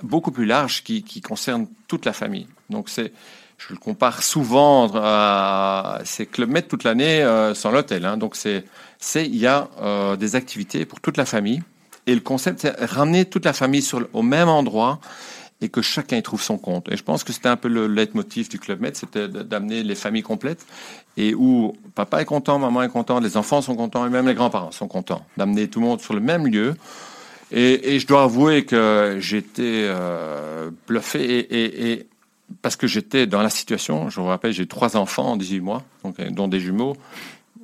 [0.03, 2.47] beaucoup plus large qui, concerne toute la famille.
[2.71, 3.13] Donc c'est
[3.59, 8.07] je le compare souvent à ces clubs med toute l'année euh, sans l'hôtel.
[8.07, 8.17] Hein.
[8.17, 8.65] Donc c'est
[8.99, 11.63] c'est il y a euh, des activités pour toute la famille
[12.07, 14.99] et le concept c'est ramener toute la famille sur au même endroit
[15.61, 16.91] et que chacun y trouve son compte.
[16.91, 19.95] Et je pense que c'était un peu le leitmotiv du Club Med, c'était d'amener les
[19.95, 20.65] familles complètes
[21.17, 24.35] et où papa est content, maman est content, les enfants sont contents et même les
[24.35, 25.25] grands-parents sont contents.
[25.37, 26.77] D'amener tout le monde sur le même lieu.
[27.51, 32.07] Et, je dois avouer que j'étais euh, bluffé et,
[32.63, 35.83] parce que j'étais dans la situation, je vous rappelle, j'ai trois enfants en 18 mois,
[36.05, 36.97] donc, euh, dont des jumeaux,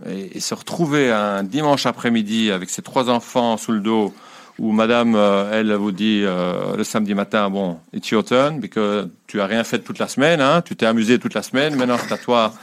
[0.07, 4.13] et se retrouver un dimanche après-midi avec ces trois enfants sous le dos,
[4.59, 8.73] où madame, euh, elle vous dit euh, le samedi matin, bon, it's your turn, parce
[8.73, 11.75] que tu as rien fait toute la semaine, hein, tu t'es amusé toute la semaine,
[11.77, 12.55] maintenant c'est à toi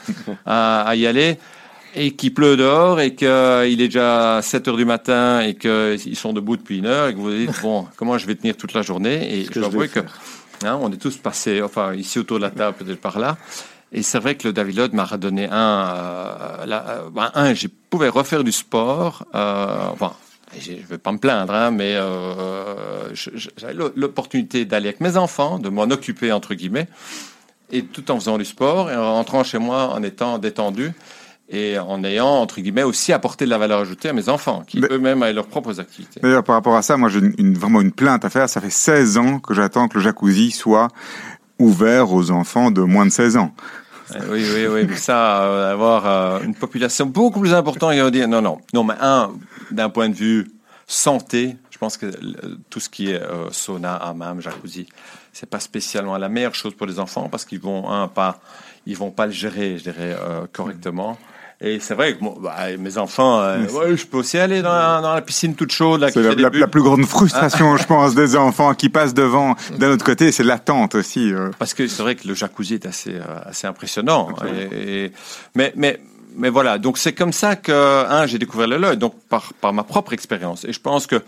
[0.46, 1.38] à, à y aller,
[1.94, 6.32] et qu'il pleut dehors, et qu'il est déjà 7 heures du matin, et qu'ils sont
[6.32, 8.74] debout depuis une heure, et que vous vous dites, bon, comment je vais tenir toute
[8.74, 10.00] la journée, et je dois avouer que
[10.66, 13.38] hein, on est tous passés, enfin ici autour de la table, peut-être par là,
[13.92, 17.54] et c'est vrai que le David Lloyd m'a redonné un, euh, la- euh, ben, un,
[17.54, 20.14] je pouvais refaire du sport, euh, enfin,
[20.60, 23.14] je vais pas me plaindre, hein, mais euh,
[23.58, 26.88] j'avais l'o- l'opportunité d'aller avec mes enfants, de m'en occuper entre guillemets,
[27.72, 30.92] et tout en faisant du sport et en rentrant chez moi en étant détendu
[31.50, 34.80] et en ayant entre guillemets aussi apporté de la valeur ajoutée à mes enfants, qui
[34.90, 36.20] eux-mêmes avaient leurs propres activités.
[36.22, 38.48] D'ailleurs, par rapport à ça, moi, j'ai une, vraiment une plainte à faire.
[38.48, 40.88] Ça fait 16 ans que j'attends que le jacuzzi soit
[41.60, 43.52] ouvert aux enfants de moins de 16 ans.
[44.16, 48.02] Euh, Oui, oui, oui, mais ça, euh, avoir euh, une population beaucoup plus importante, il
[48.02, 49.32] va dire non, non, non, mais un,
[49.72, 50.52] d'un point de vue
[50.88, 52.12] santé, je pense que
[52.70, 54.88] tout ce qui est euh, sauna, hammam, jacuzzi,
[55.34, 58.40] c'est pas spécialement la meilleure chose pour les enfants parce qu'ils vont un pas,
[58.86, 61.18] ils vont pas le gérer, je dirais, euh, correctement.
[61.64, 65.00] Et c'est vrai que bah, mes enfants, euh, ouais, je peux aussi aller dans la,
[65.00, 68.90] dans la piscine toute chaude C'est la, plus grande frustration, je pense, des enfants qui
[68.90, 69.56] passent devant.
[69.78, 71.32] D'un autre côté, c'est l'attente aussi.
[71.60, 74.30] Parce que c'est vrai que le jacuzzi est assez, assez impressionnant.
[74.44, 75.12] Et, et-
[75.54, 76.00] mais, mais,
[76.36, 79.84] mais voilà, donc c'est comme ça que un, j'ai découvert le Lloyd, donc par, ma
[79.84, 80.66] propre expérience.
[80.66, 81.22] Et je pense que,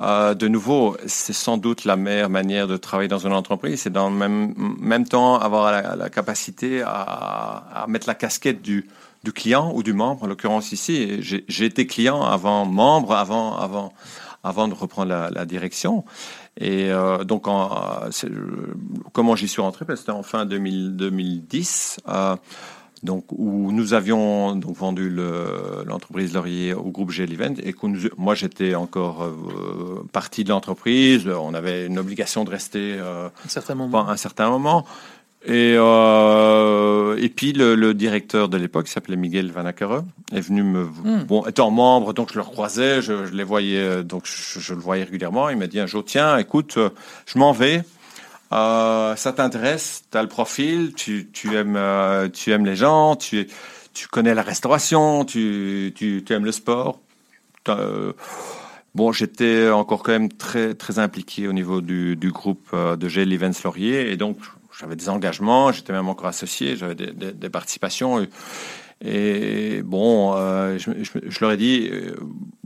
[0.00, 3.92] euh, de nouveau, c'est sans doute la meilleure manière de travailler dans une entreprise, c'est
[3.92, 8.88] dans le même, temps avoir la, capacité à, mettre la casquette du,
[9.34, 11.18] client ou du membre, en l'occurrence ici.
[11.20, 13.92] J'ai été client avant membre, avant, avant,
[14.44, 16.04] avant de reprendre la, direction.
[16.58, 18.10] Et euh, donc, euh,
[19.12, 19.84] comment j'y suis rentré?
[19.84, 22.36] Ben, C'était en fin 2000 2010, euh,
[23.02, 27.86] donc où nous avions donc vendu le- l'entreprise Laurier au groupe GL Event et que
[27.86, 31.28] nous, moi j'étais encore euh, partie de l'entreprise.
[31.28, 33.90] On avait une obligation de rester euh, un certain moment.
[34.00, 34.86] pendant un certain moment.
[35.48, 40.40] Et, euh, et puis le, le directeur de l'époque, qui s'appelait Miguel Van Ackere, est
[40.40, 40.84] venu me...
[40.84, 41.22] Hmm.
[41.28, 44.80] Bon, étant membre, donc je le croisais, je, je les voyais, donc je, je le
[44.80, 45.48] voyais régulièrement.
[45.50, 46.78] Il m'a dit un jour, tiens, écoute,
[47.26, 47.82] je m'en vais.
[48.52, 53.16] Euh, ça t'intéresse, tu as le profil, tu, tu, aimes, euh, tu aimes les gens,
[53.16, 53.48] tu,
[54.10, 55.92] connais la restauration, tu,
[56.30, 57.00] aimes le sport.
[57.68, 58.12] Euh,
[58.94, 63.60] Bon, j'étais encore quand même très très impliqué au niveau du, groupe de GL Events
[63.62, 64.38] Laurier et donc
[64.80, 68.26] j'avais des engagements, j'étais même encore associé, j'avais des, participations
[69.04, 70.34] et, bon,
[70.78, 70.92] je,
[71.28, 71.90] je, leur ai dit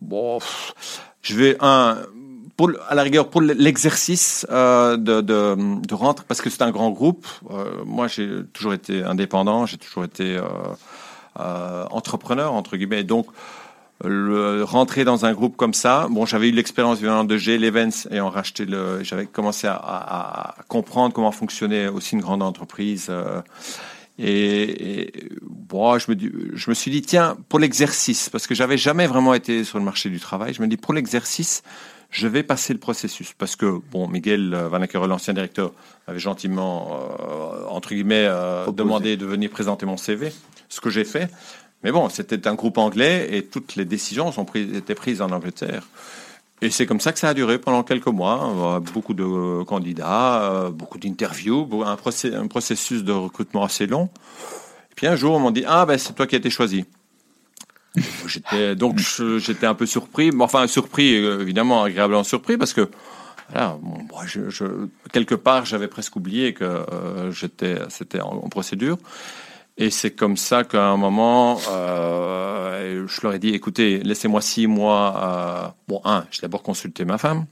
[0.01, 0.39] bon,
[1.21, 1.99] je vais un
[2.61, 6.71] pour, à la rigueur pour l'exercice euh, de, de, de rentrer parce que c'est un
[6.71, 7.27] grand groupe.
[7.51, 13.29] euh, moi, j'ai toujours été indépendant, j'ai toujours été euh, entrepreneur entre guillemets, donc
[14.05, 16.07] le, rentrer dans un groupe comme ça.
[16.11, 21.15] Bon, j'avais eu l'expérience venant de G Events ayant racheté le, j'avais commencé à, comprendre
[21.15, 23.11] comment fonctionnait aussi une grande entreprise.
[24.19, 26.17] et, et, bon, je me,
[26.53, 29.85] je me suis dit, tiens, pour l'exercice, parce que j'avais jamais vraiment été sur le
[29.85, 31.63] marché du travail, je me dis, pour l'exercice,
[32.11, 33.33] je vais passer le processus.
[33.39, 35.73] Parce que, bon, Miguel euh, Van Ackere, l'ancien directeur,
[36.07, 40.33] avait gentiment, euh, entre guillemets, euh, demandé de venir présenter mon CV,
[40.69, 41.31] ce que j'ai fait.
[41.83, 45.31] Mais bon, c'était un groupe anglais et toutes les décisions sont prises, étaient prises en
[45.31, 45.87] Angleterre.
[46.63, 48.83] Et c'est comme ça que ça a duré pendant quelques mois.
[48.93, 51.97] Beaucoup de candidats, beaucoup d'interviews, un
[52.49, 54.11] processus de recrutement assez long.
[54.91, 56.85] Et puis un jour, on m'a dit Ah, ben c'est toi qui as été choisi.
[58.27, 62.89] J'étais donc j'étais un peu surpris, mais enfin surpris euh, évidemment agréablement surpris parce que
[63.51, 63.77] voilà,
[65.13, 68.97] quelque part j'avais presque oublié que euh, j'étais c'était en, en procédure.
[69.77, 74.69] Et c'est comme ça qu'à un moment euh, je leur ai dit écoutez laissez-moi six
[74.69, 77.47] mois euh, bon un j'ai d'abord consulté ma femme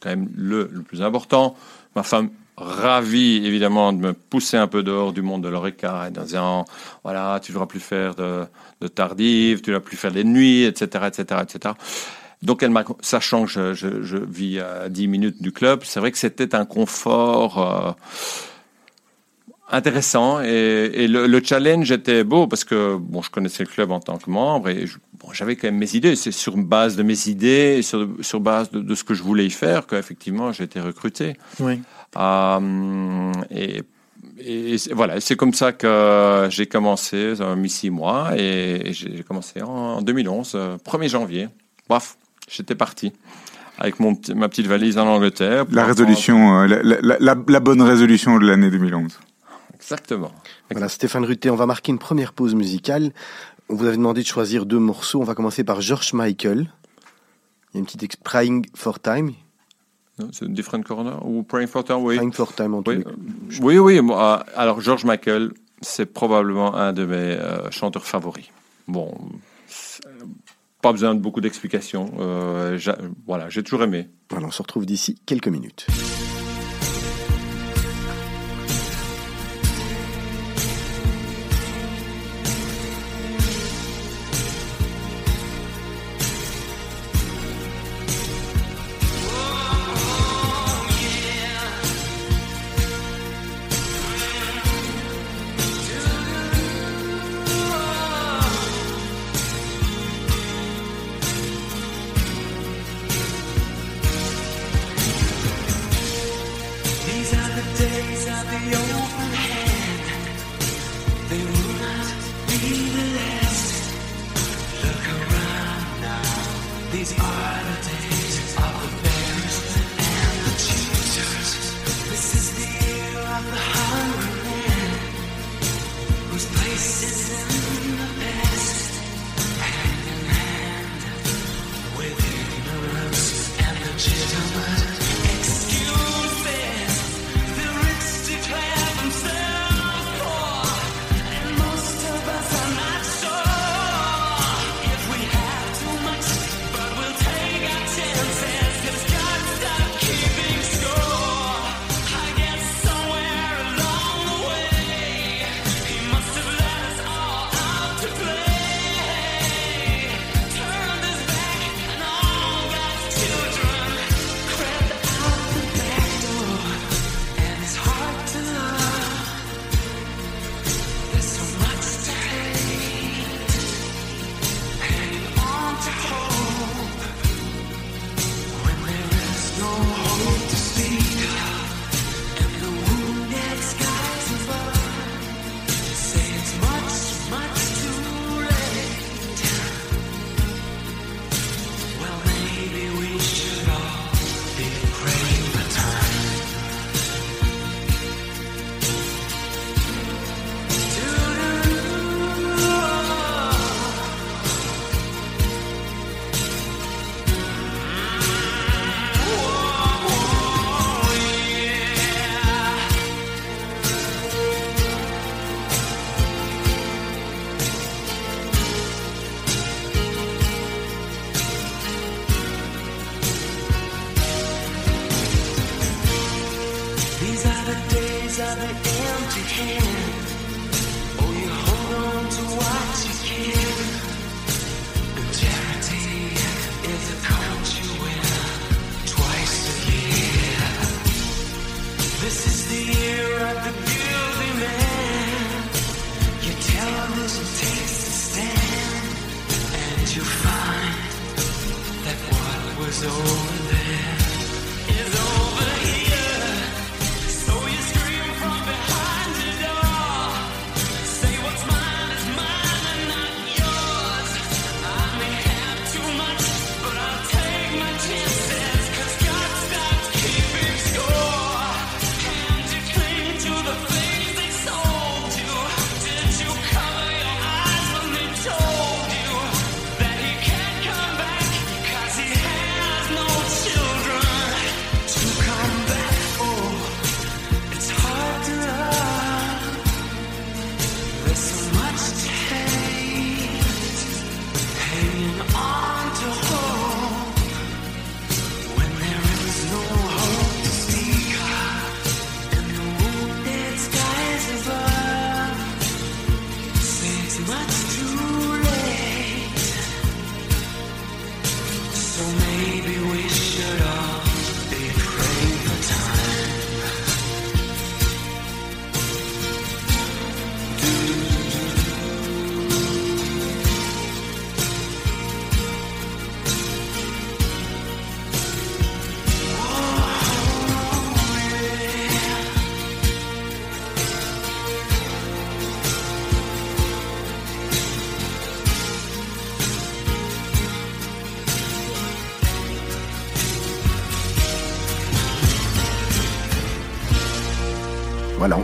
[0.00, 1.56] quand même le, le plus important.
[1.96, 2.30] Ma femme
[2.62, 6.64] ravie évidemment de me pousser un peu dehors du monde de l'oreca et en disant
[7.02, 8.44] voilà tu ne devras plus faire de,
[8.80, 11.74] de tardive tu ne devras plus faire des nuits etc etc etc
[12.42, 12.64] donc
[13.00, 17.58] sachant que je, vis à 10 minutes du club c'est vrai que c'était un confort
[17.58, 17.92] euh,
[19.72, 24.00] intéressant et, le, le challenge était beau parce que bon je connaissais le club en
[24.00, 24.86] tant que membre et
[25.22, 26.14] bon, j'avais quand même mes idées.
[26.14, 29.46] C'est sur base de mes idées sur, sur base de, de ce que je voulais
[29.46, 31.36] y faire qu'effectivement j'ai été recruté.
[31.58, 31.80] Oui.
[32.16, 33.82] Euh, et,
[34.92, 39.62] voilà, c'est comme ça que j'ai commencé, ça m'a mis six mois, et, j'ai commencé
[39.62, 41.48] en 2011, euh, 1er janvier.
[41.88, 42.16] Bref,
[42.48, 43.12] j'étais parti
[43.78, 45.64] avec mon, ma petite valise en Angleterre.
[45.70, 49.18] La résolution, euh, la, la- la- la bonne résolution de l'année 2011.
[49.74, 50.30] Exactement.
[50.70, 53.12] Voilà, Stéphane Ruté, on va marquer une première pause musicale.
[53.68, 55.20] On vous avait demandé de choisir deux morceaux.
[55.20, 56.70] On va commencer par George Michael.
[57.72, 59.32] Il y a une petite Praying for Time.
[60.32, 62.16] C'est Different Corner ou Praying for Time, oui.
[62.16, 63.10] Praying for Time en tout Oui, cas.
[63.62, 64.00] oui, oui.
[64.00, 68.46] moi, alors, George Michael, c'est probablement un de mes euh, chanteurs favoris.
[68.88, 69.14] Bon,
[70.82, 72.12] pas besoin de beaucoup d'explications.
[72.20, 72.78] Euh,
[73.26, 74.08] voilà, j'ai toujours aimé.
[74.30, 75.86] Voilà, on se retrouve d'ici quelques minutes.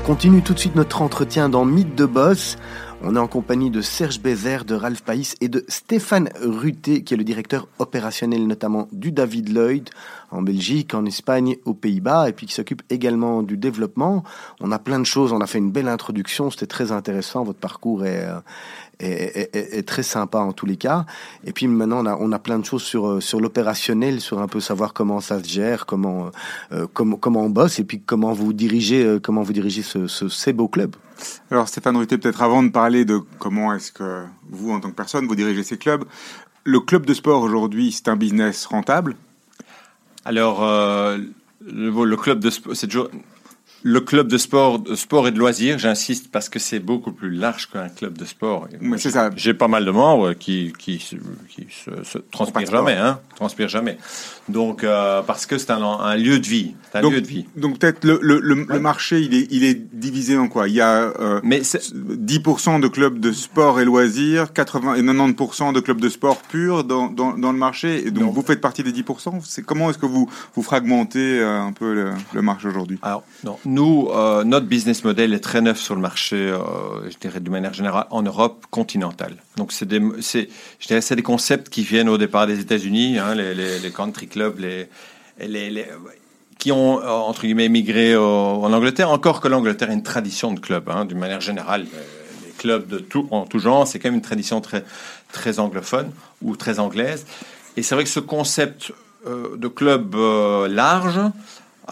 [0.09, 2.57] Continue tout de suite notre entretien dans Mythe de Boss.
[3.03, 7.13] On est en compagnie de Serge Bézère, de Ralph Païs et de Stéphane Ruté, qui
[7.13, 9.91] est le directeur opérationnel notamment du David Lloyd
[10.31, 14.25] en Belgique, en Espagne, aux Pays-Bas, et puis qui s'occupe également du développement.
[14.61, 17.59] On a plein de choses, on a fait une belle introduction, c'était très intéressant, votre
[17.59, 18.41] parcours est, euh,
[19.01, 21.07] est, est- est très sympa en tous les cas.
[21.45, 24.41] Et puis maintenant, on a, on a plein de choses sur, euh, sur l'opérationnel, sur
[24.41, 26.31] un peu savoir comment ça se gère, comment,
[26.73, 30.07] euh, comment, comment on bosse, et puis comment vous dirigez, euh, comment vous dirigez ce,
[30.07, 30.95] ce, ces beaux clubs.
[31.51, 34.95] Alors Stéphane Ruté, peut-être avant de parler de comment est-ce que vous, en tant que
[34.97, 36.05] personne, vous dirigez ces clubs,
[36.65, 39.17] le club de sport aujourd'hui, c'est un business rentable?
[40.25, 41.19] Alors, euh,
[41.67, 43.09] le, le club de sport, c'est toujours
[43.83, 45.79] le club de sport, sport et de loisirs.
[45.79, 48.69] J'insiste parce que c'est beaucoup plus large qu'un club de sport.
[48.97, 49.31] C'est ça.
[49.37, 51.17] J'ai pas mal de membres qui qui, se-
[51.49, 53.99] qui se, se transpirent jamais, hein, transpirent jamais.
[54.49, 57.45] Donc, euh, parce que c'est un, un lieu de vie, un Donc, lieu de vie.
[57.57, 60.69] donc peut-être le, le, le, le marché, il est, il est divisé en quoi?
[60.69, 65.03] Il y a euh, Mais c'est 10% de clubs de sport et loisirs, 80 et
[65.03, 68.07] 90% de clubs de sport purs dans, dans, dans le marché.
[68.07, 68.31] Et donc Non.
[68.31, 69.41] vous faites partie des 10%.
[69.45, 72.99] C'est comment est-ce que vous vous fragmentez euh, un peu le, le marché aujourd'hui?
[73.03, 73.59] Alors, non.
[73.77, 76.59] Euh, notre business model est très neuf sur le marché, euh,
[77.11, 79.37] je dirais de manière générale, en Europe continentale.
[79.57, 84.89] Donc, c'est des, concepts qui viennent au départ des États-Unis, hein, les, country clubs, les,
[86.59, 90.61] qui ont, euh, entre guillemets, émigré en Angleterre, encore que l'Angleterre a une tradition de
[90.61, 91.87] club, hein, d'une manière générale.
[91.95, 92.03] euh,
[92.47, 96.11] Les clubs de tout, en tout genre, c'est quand même une tradition très, anglophone
[96.43, 97.27] ou très anglaise.
[97.77, 98.93] Et c'est vrai que ce concept
[99.27, 100.17] de club
[100.69, 101.21] large,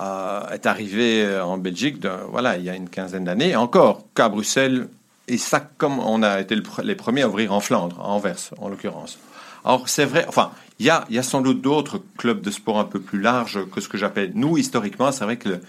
[0.01, 3.57] euh, est arrivé euh, en Belgique, de- voilà, il y a une quinzaine d'années, et
[3.57, 4.89] encore qu'à Bruxelles,
[5.29, 8.51] et ça comme on a été le les premiers à ouvrir en Flandre, à Anvers
[8.59, 9.19] en l'occurrence.
[9.65, 12.79] Alors c'est vrai, enfin, il y a, y a sans doute d'autres clubs de sport
[12.79, 15.61] un peu plus larges que ce que j'appelle, nous, historiquement, c'est vrai que le-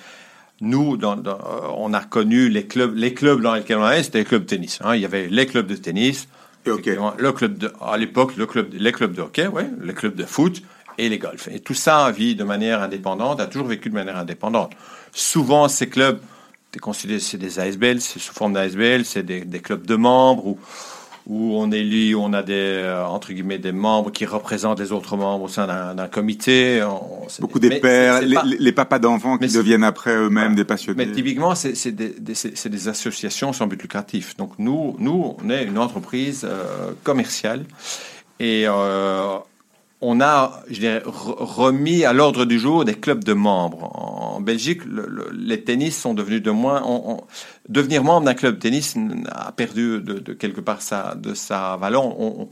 [0.61, 4.03] nous, dans, dans- euh, on a connu les clubs, les clubs dans lesquels on allait,
[4.03, 4.79] c'était les clubs de tennis.
[4.83, 4.95] hein.
[4.95, 6.27] Il y avait les clubs de tennis,
[6.65, 10.25] le club de, à l'époque, le club, les clubs de hockey, ouais, les clubs de
[10.25, 10.61] foot
[10.97, 11.47] et les golf.
[11.51, 14.71] Et tout ça vit de manière indépendante, a toujours vécu de manière indépendante.
[15.13, 16.19] Souvent, ces clubs,
[16.73, 20.45] c'est considéré, c'est des ASBL, c'est sous forme d'ASBL, c'est des, des clubs de membres
[20.45, 20.59] où,
[21.25, 25.17] où on élit, on a des, euh, entre guillemets, des membres qui représentent les autres
[25.17, 26.81] membres au sein d'un d'un comité.
[26.83, 30.55] On- Beaucoup des pères, les, pas- les- papas d'enfants qui deviennent après eux-mêmes Voilà.
[30.55, 31.05] des passionnés.
[31.05, 34.37] mais typiquement, c'est c'est des, des- c'est- c'est des associations sans but lucratif.
[34.37, 37.65] Donc nous, nous, on est une entreprise euh, commerciale
[38.39, 39.37] et euh,
[40.01, 43.89] on a, je dirais, re- remis à l'ordre du jour des clubs de membres.
[43.95, 46.83] En Belgique, le- le- les tennis sont devenus de moins.
[46.85, 47.23] on- on-
[47.69, 48.95] devenir membre d'un club de tennis
[49.29, 52.03] a perdu de, de quelque part sa, de sa valeur.
[52.19, 52.49] On,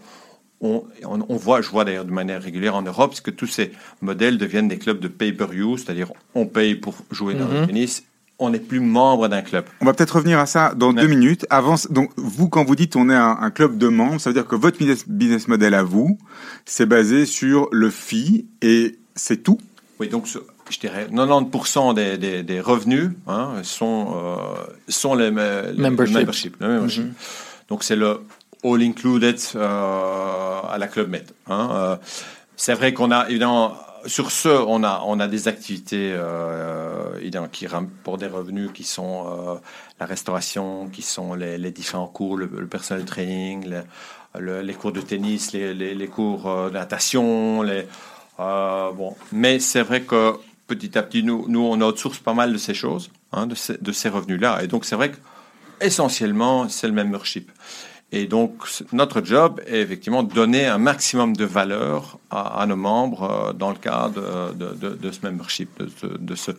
[1.35, 4.79] voit, je vois d'ailleurs de manière régulière en Europe, que tous ces modèles deviennent des
[4.79, 7.67] clubs de pay-per-view, c'est-à-dire on paye pour jouer dans le Mhm.
[7.67, 8.03] tennis,
[8.39, 9.65] on n'est plus membre d'un club.
[9.81, 11.01] On va peut-être revenir à ça dans Ouais.
[11.01, 11.45] deux minutes.
[11.49, 14.33] Avant, donc vous, quand vous dites on est un, un club de membres, ça veut
[14.33, 16.17] dire que votre business, business model à vous,
[16.65, 19.57] c'est basé sur le fee et c'est tout?
[19.99, 24.35] Oui, donc je dirais 90% des, des, des revenus hein, sont, euh,
[24.89, 25.31] sont les, les-
[25.77, 26.15] Membership.
[26.15, 26.55] le membership.
[26.59, 27.05] le membership.
[27.69, 28.19] Donc c'est le
[28.63, 31.25] all included euh, à la Club Med.
[31.47, 31.69] Hein.
[31.71, 31.95] Euh,
[32.57, 37.19] c'est vrai qu'on a évidemment sur ce, on a on a des activités euh,
[37.51, 37.65] qui
[38.03, 39.55] pour des revenus qui sont euh,
[39.99, 43.83] la restauration, qui sont les, différents cours, le, le personnel training, le-
[44.39, 47.63] le- les cours de tennis, les, cours euh, de natation,
[48.93, 49.15] bon.
[49.31, 50.33] Mais c'est vrai que
[50.67, 53.55] petit à petit, nous, nous on outsource pas mal de ces choses, hein, de
[53.91, 55.17] ces, revenus-là, et donc c'est vrai que
[55.81, 57.51] essentiellement c'est le membership.
[58.11, 58.53] Et donc,
[58.93, 63.71] notre job est effectivement de donner un maximum de valeur à, nos membres euh, dans
[63.71, 65.69] le cadre de, ce membership,
[66.03, 66.51] de ce,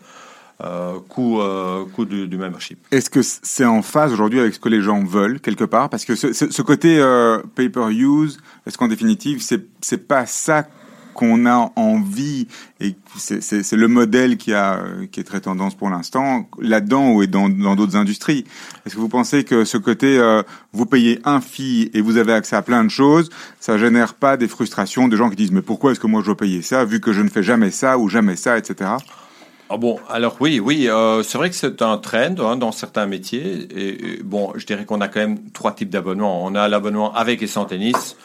[0.65, 2.79] euh, coût, euh, coût du, membership.
[2.91, 5.91] Est-ce que c'est en phase aujourd'hui avec ce que les gens veulent quelque part?
[5.91, 10.67] Parce que ce côté euh, pay-per-use, est-ce qu'en définitive, c'est c'est pas ça
[11.17, 12.47] qu'on a envie
[12.81, 18.45] et c'est- le modèle qui est très tendance pour l'instant là-dedans ou dans d'autres industries.
[18.85, 20.43] Est-ce que vous pensez que ce côté euh,
[20.73, 24.37] vous payez un fee et vous avez accès à plein de choses, ça génère pas
[24.37, 26.85] des frustrations de gens qui disent mais pourquoi est-ce que moi je dois payer ça
[26.85, 28.91] vu que je ne fais jamais ça ou jamais ça, etc.
[29.69, 33.07] Ah bon, alors oui, oui, euh, c'est vrai que c'est un trend hein, dans certains
[33.07, 33.67] métiers.
[33.75, 36.45] Et, et bon, je dirais qu'on a quand même trois types d'abonnements.
[36.45, 38.17] On a l'abonnement avec et sans tennis.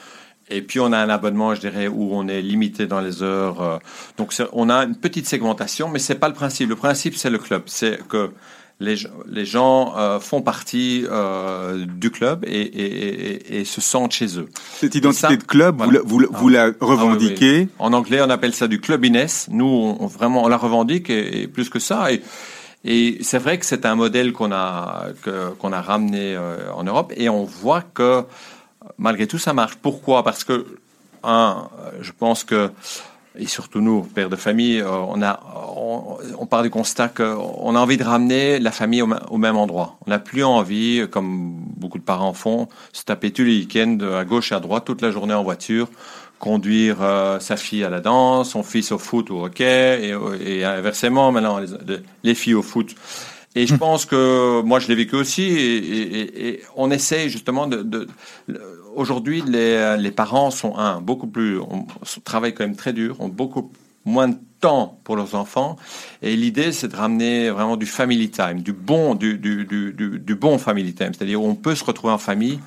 [0.52, 3.62] Et puis on a un abonnement, je dirais, où on est limité dans les heures.
[3.62, 3.78] euh,
[4.18, 6.70] donc on a une petite segmentation, mais c'est pas le principe.
[6.70, 7.64] Le principe, c'est le club.
[7.66, 8.32] C'est que
[8.80, 13.80] les, gens- les gens euh, font partie euh, du club et, et- et- et se
[13.80, 14.50] sentent chez eux.
[14.80, 16.00] Cette identité ça, de club, vous voilà.
[16.00, 17.68] la- vous, la- vous la revendiquez?
[17.78, 19.48] En anglais, on appelle ça du clubiness.
[19.52, 22.12] Nous, on, on- vraiment, on la revendique et, plus que ça.
[22.12, 22.22] Et,
[23.22, 25.06] c'est vrai que c'est un modèle qu'on a
[25.72, 28.24] a ramené euh, en Europe et on voit que
[29.02, 29.76] malgré tout ça marche.
[29.82, 30.24] Pourquoi?
[30.24, 30.56] Parce que
[31.24, 32.72] un, euh, je pense que
[33.38, 35.34] et surtout nous, pères de famille, euh, on a
[35.78, 39.98] on, on part du constat qu'on a envie de ramener la famille au, même endroit.
[40.06, 44.26] On n'a plus envie, comme beaucoup de parents font, se taper tous les week-ends à
[44.26, 45.88] gauche et à droite toute la journée en voiture
[46.40, 50.58] conduire euh, sa fille à la danse, son fils au foot ou au hockey, et,
[50.58, 51.68] et inversement, maintenant, les,
[52.24, 52.96] les filles au foot.
[53.54, 57.68] Et je pense que moi, je l'ai vécu aussi, et, et- et on essaye justement
[57.68, 58.08] de...
[58.96, 61.60] Aujourd'hui, les, les parents sont, un, beaucoup plus...
[61.60, 61.86] On,
[62.24, 63.72] travaillent quand même très dur, ont beaucoup
[64.06, 65.76] moins de temps pour leurs enfants,
[66.22, 69.38] et l'idée, c'est de ramener vraiment du family time, du bon, du,
[70.40, 72.60] bon family time, c'est-à-dire on peut se retrouver en famille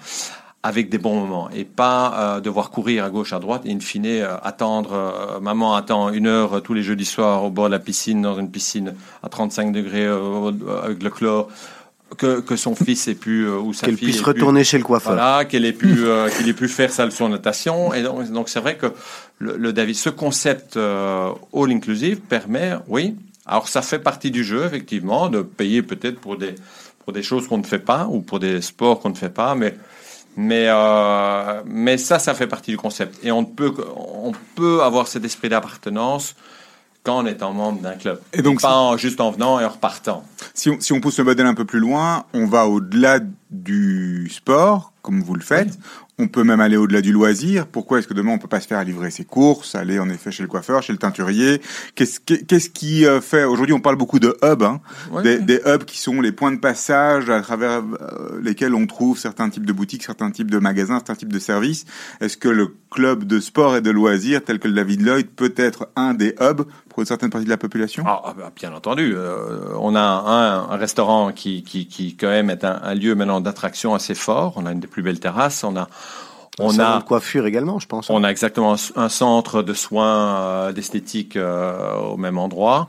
[0.65, 3.81] avec des bons moments et pas euh, devoir courir à gauche à droite et in
[3.81, 7.67] fine euh, attendre euh, maman attend une heure euh, tous les jeudis soirs au bord
[7.67, 10.51] de la piscine dans une piscine à 35 degrés euh,
[10.83, 11.49] avec le chlore
[12.17, 14.79] que, que son fils ait pu euh, ou sa Qu'elle fille puisse pu- retourner chez
[14.79, 15.15] le coiffeur.
[15.15, 17.93] voilà, qu'elle ait pu, euh, qu'il ait pu faire sa leçon de natation.
[17.95, 18.87] Et donc, donc c'est vrai que
[19.39, 23.17] le, le David, ce concept euh, all inclusive permet, oui.
[23.47, 26.55] Alors ça fait partie du jeu effectivement de payer peut-être pour des
[27.05, 29.55] pour des choses qu'on ne fait pas ou pour des sports qu'on ne fait pas,
[29.55, 29.75] mais
[30.37, 33.19] mais euh, mais ça, ça fait partie du concept.
[33.23, 36.35] Et on peut on peut avoir cet esprit d'appartenance
[37.05, 38.19] qu'en étant membre d'un club.
[38.33, 40.25] Et donc, pas en- juste en venant et en repartant.
[40.55, 44.29] Si on, si on pousse le modèle un peu plus loin, on va au-delà du
[44.33, 45.79] sport, comme vous le faites.
[46.19, 47.67] On peut même aller au-delà du loisir.
[47.67, 50.31] Pourquoi est-ce que demain on peut pas se faire livrer ses courses, aller en effet
[50.31, 51.61] chez le coiffeur, chez le teinturier?
[51.97, 54.81] Qu'est-ce qu'est- qu'est-ce qui euh, fait aujourd'hui On parle beaucoup de hubs, hein,
[55.25, 59.19] des, des hubs qui sont les points de passage à travers euh, lesquels on trouve
[59.19, 61.85] certains types de boutiques, certains types de magasins, certains types de services.
[62.21, 65.53] Est-ce que le club de sport et de loisirs, tel que le David Lloyd, peut
[65.57, 68.05] être un des hubs pour une certaine partie de la population?
[68.07, 69.15] Ah, ah, bah, bien entendu.
[69.17, 73.15] euh, on a un, un restaurant qui, qui, qui, quand même, est un, un lieu
[73.15, 74.55] maintenant d'attraction assez fort.
[74.57, 75.65] On a une des plus belles terrasses.
[75.65, 75.89] On a,
[76.61, 78.09] On salon a, de coiffure également, je pense.
[78.11, 82.87] on a exactement un, un centre de soins euh, d'esthétique euh, au même endroit.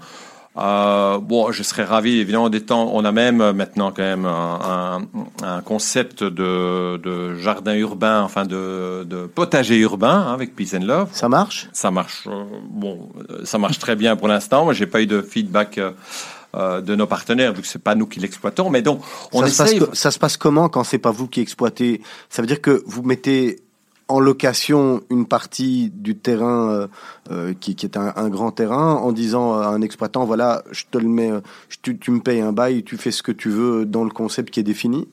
[0.58, 2.89] Euh, bon, je serais ravi évidemment des temps.
[2.93, 5.01] On a même euh, maintenant quand même un,
[5.43, 10.74] un, un concept de, de jardin urbain, enfin de, de potager urbain hein, avec Peace
[10.74, 11.10] and Love.
[11.12, 11.68] Ça marche?
[11.74, 14.64] Ça marche, euh, bon, euh, ça marche très bien pour l'instant.
[14.64, 18.08] Moi, j'ai pas eu de feedback euh, de nos partenaires, vu que c'est pas nous
[18.08, 18.70] qui l'exploitons.
[18.70, 19.01] Mais donc,
[19.34, 19.88] on ça, se passe, essaye.
[19.91, 22.01] ça se passe comment quand c'est pas vous qui exploitez?
[22.30, 23.60] Ça veut dire que vous mettez
[24.08, 26.88] en location une partie du terrain euh,
[27.32, 30.97] euh, qui, qui est un, grand terrain en disant à un exploitant voilà je te
[30.97, 31.41] le mets euh,
[31.82, 34.51] tu, tu me payes un bail tu fais ce que tu veux dans le concept
[34.51, 35.08] qui est défini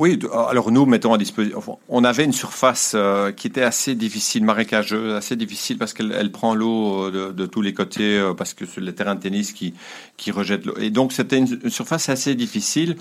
[0.00, 1.60] Oui, de- alors nous mettons à disposition.
[1.88, 6.30] on avait une surface euh, qui était assez difficile, marécageuse, assez difficile parce qu'elle elle
[6.30, 9.52] prend l'eau euh, de, tous les côtés euh, parce que c'est le terrain de tennis
[9.52, 9.74] qui
[10.16, 10.76] qui rejette l'eau.
[10.78, 12.96] Et donc c'était une, surface assez difficile.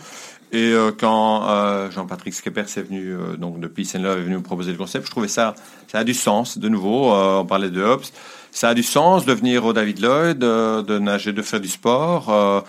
[0.51, 4.23] Et euh, quand euh, Jean-Patrick Skepers est venu, euh, donc de Peace and Love, est
[4.23, 5.53] venu me proposer le concept, je trouvais ça,
[5.91, 6.57] ça a du sens.
[6.57, 8.05] De nouveau, euh, on parlait de Hobbes,
[8.51, 11.67] ça a du sens de venir au David Lloyd, euh, de nager, de faire du
[11.67, 12.29] sport.
[12.29, 12.61] euh,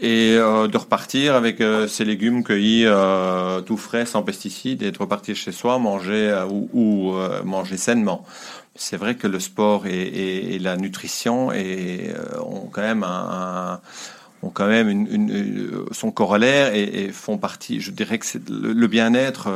[0.00, 4.90] et euh, de repartir avec euh, ses légumes cueillis euh, tout frais, sans pesticides, et
[4.90, 8.24] de repartir chez soi, manger euh, ou, ou, euh, manger sainement.
[8.76, 13.04] C'est vrai que le sport et, et- et la nutrition et, euh, ont quand même
[13.04, 13.80] un,
[14.42, 17.80] ont quand même une, une- une- son corollaire et, et font partie.
[17.80, 19.48] Je dirais que le, le bien-être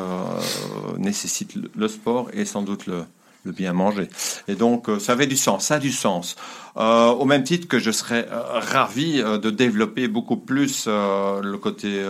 [0.99, 3.05] nécessite le, le sport et sans doute le,
[3.45, 4.09] le bien manger.
[4.49, 6.36] Et donc, euh, ça avait du sens, ça a du sens.
[6.76, 12.03] Euh, au même titre que je serais euh, ravi de développer beaucoup plus le côté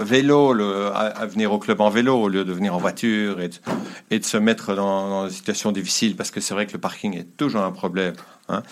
[0.00, 3.48] vélo, le, à, venir au club en vélo au lieu de venir en voiture et
[3.48, 6.78] de, de se mettre dans, dans des situations difficiles parce que c'est vrai que le
[6.78, 8.14] parking est toujours un problème.
[8.48, 8.62] Hein.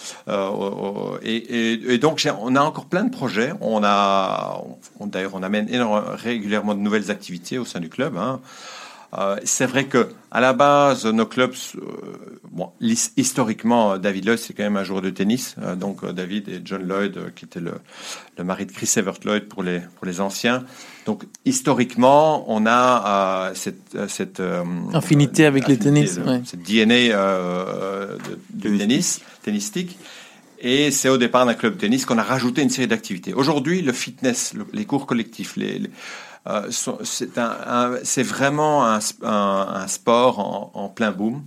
[1.22, 3.52] Et, donc, on a encore plein de projets.
[3.60, 4.62] On a,
[5.00, 8.16] D'ailleurs, on amène énorme- régulièrement de nouvelles activités au sein du club.
[8.16, 8.40] Hein.
[9.18, 11.80] Euh, c'est vrai que à la base, nos clubs, euh,
[12.50, 12.70] bon,
[13.16, 15.54] historiquement, David Lloyd, c'est quand même un joueur de tennis.
[15.62, 17.72] Euh, donc, euh, David et John Lloyd, euh, qui était le,
[18.38, 20.64] le mari de Chris Evert Lloyd pour les, pour les anciens.
[21.04, 26.24] Donc, historiquement, on a euh, cette, euh, cette euh, Affinité avec le affinité, tennis, le-
[26.24, 26.40] ouais.
[26.46, 28.16] cette DNA euh,
[28.50, 29.98] de, du tennis, tennistique.
[30.64, 33.34] Et c'est au départ d'un club de tennis qu'on a rajouté une série d'activités.
[33.34, 35.58] Aujourd'hui, le fitness, le- les cours collectifs,
[36.48, 40.38] euh, c'est vraiment un, sp- un- un sport
[40.74, 41.42] en, plein boom.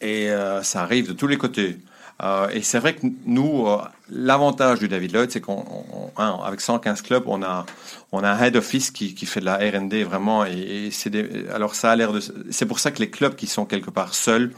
[0.00, 1.78] Et euh, ça arrive de tous les côtés.
[2.22, 3.66] Euh, et c'est vrai que nous,
[4.10, 7.66] l'avantage du David Lloyd, c'est qu'on, on- hein, avec 115 clubs, on a,
[8.10, 10.44] on a un head office qui, qui fait de la R&D vraiment.
[10.44, 11.12] Et, c'est
[11.52, 14.14] alors ça a l'air de, c'est pour ça que les clubs qui sont quelque part
[14.14, 14.50] seuls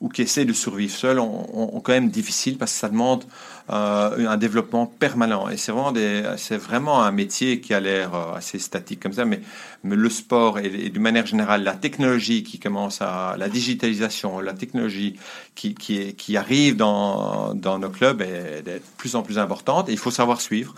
[0.00, 3.24] ou qui essaient de survivre seuls ont, quand même difficile parce que ça demande
[3.70, 5.48] euh, un développement permanent.
[5.48, 9.40] Et c'est vraiment, un métier qui a l'air euh, assez statique comme ça, mais,
[9.84, 14.52] le sport et, et d'une manière générale, la technologie qui commence à, la digitalisation, la
[14.52, 15.16] technologie
[15.54, 19.88] qui, qui, qui arrive dans, dans nos clubs est, est de plus en plus importante
[19.88, 20.74] et il faut savoir suivre.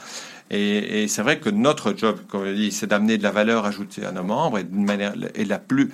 [0.50, 4.04] Et, c'est vrai que notre job, comme je dit, c'est d'amener de la valeur ajoutée
[4.04, 5.90] à nos membres et d'une manière et la plus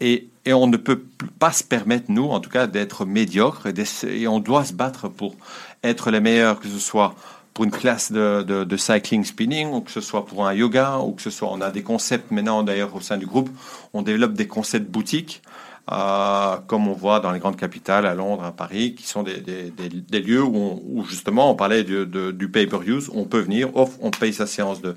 [0.00, 1.02] et, et on ne peut
[1.38, 4.72] pas se permettre nous, en tout cas, d'être médiocre et, d'essayer- et on doit se
[4.74, 5.34] battre pour
[5.82, 7.14] être les meilleurs, que ce soit
[7.52, 10.98] pour une classe de, de, de cycling spinning ou que ce soit pour un yoga
[10.98, 13.48] ou que ce soit on a des concepts maintenant d'ailleurs au sein du groupe,
[13.94, 15.42] on développe des concepts boutiques.
[15.92, 19.40] Euh, comme on voit dans les grandes capitales, à Londres, à Paris, qui sont des,
[19.40, 23.24] des, des, des lieux où, on- où justement on parlait de, de- du pay-per-use, on
[23.24, 24.96] peut venir, off, on paye sa séance de,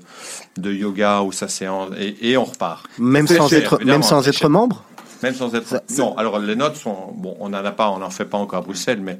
[0.56, 2.86] de yoga ou sa séance et, et on repart.
[2.98, 4.84] Même sans cher, être, même sans être membre?
[5.22, 5.66] Même sans être.
[5.68, 7.12] Ça- non, alors les notes sont.
[7.14, 9.18] Bon, on n'en a pas, on n'en fait pas encore à Bruxelles, mais,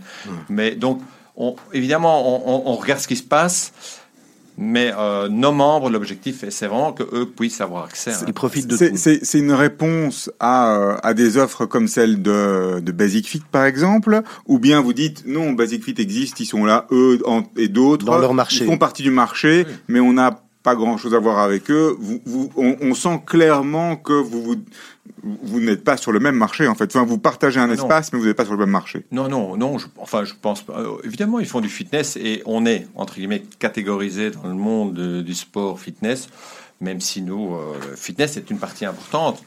[0.49, 1.01] mais donc,
[1.37, 3.73] on, évidemment, on, on- on regarde ce qui se passe,
[4.59, 8.11] mais euh, nos membres, l'objectif, c'est vraiment qu'eux puissent avoir accès.
[8.13, 8.97] à- Ils profitent de C'est- tout.
[8.97, 13.43] C'est c'est une réponse à, euh, à des offres comme celle de, de Basic Fit,
[13.51, 17.43] par exemple, ou bien vous dites non, Basic Fit existe, ils sont là, eux en-
[17.57, 18.05] et d'autres.
[18.05, 18.65] Dans leur marché.
[18.65, 19.75] Ils font partie du marché, Oui.
[19.89, 21.97] mais on n'a pas grand-chose à voir avec eux.
[21.99, 24.57] Vous, vous, on, on sent clairement que vous, vous,
[25.43, 26.85] vous n'êtes pas sur le même marché, en fait.
[26.95, 27.73] Enfin, vous partagez un Ah non.
[27.75, 29.05] espace, mais vous n'êtes pas sur le même marché.
[29.11, 29.79] Non, non, non.
[29.79, 30.79] Je, enfin, je pense pas.
[30.81, 34.95] euh, évidemment, ils font du fitness et on est entre guillemets catégorisé dans le monde
[34.95, 36.29] de- du sport fitness,
[36.81, 39.43] même si nous, euh, fitness est une partie importante.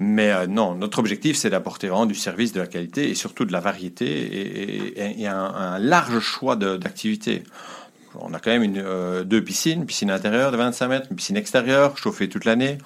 [0.00, 3.44] Mais euh, non, notre objectif, c'est d'apporter vraiment du service, de la qualité et surtout
[3.44, 7.42] de la variété et, et- et un, un large choix d'activités.
[8.20, 11.36] On a quand même euh, deux piscines, une piscine intérieure de 25 mètres, une piscine
[11.36, 12.78] extérieure chauffée toute l'année.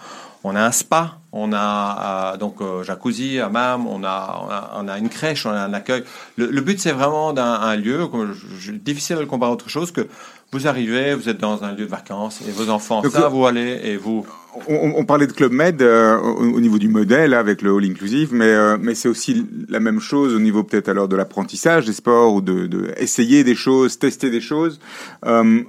[0.45, 4.71] On a un spa, on a euh, donc euh, jacuzzi, hammam, on a, on a
[4.83, 6.05] on a une crèche, on a un accueil.
[6.37, 9.51] Le, le but c'est vraiment d'un un lieu, comme je- je- difficile de le comparer
[9.51, 10.07] à autre chose que
[10.53, 13.47] vous arrivez, vous êtes dans un lieu de vacances et vos enfants Donc, ça vous
[13.47, 14.27] allez et vous
[14.69, 17.75] On, on- on parlait de Club Med euh, au, au niveau du modèle avec le
[17.75, 21.17] All Inclusive, mais, euh, mais c'est aussi la même chose au niveau peut-être alors de
[21.17, 24.79] l'apprentissage des sports ou de, de essayer des choses, tester des choses.
[25.25, 25.63] Euh,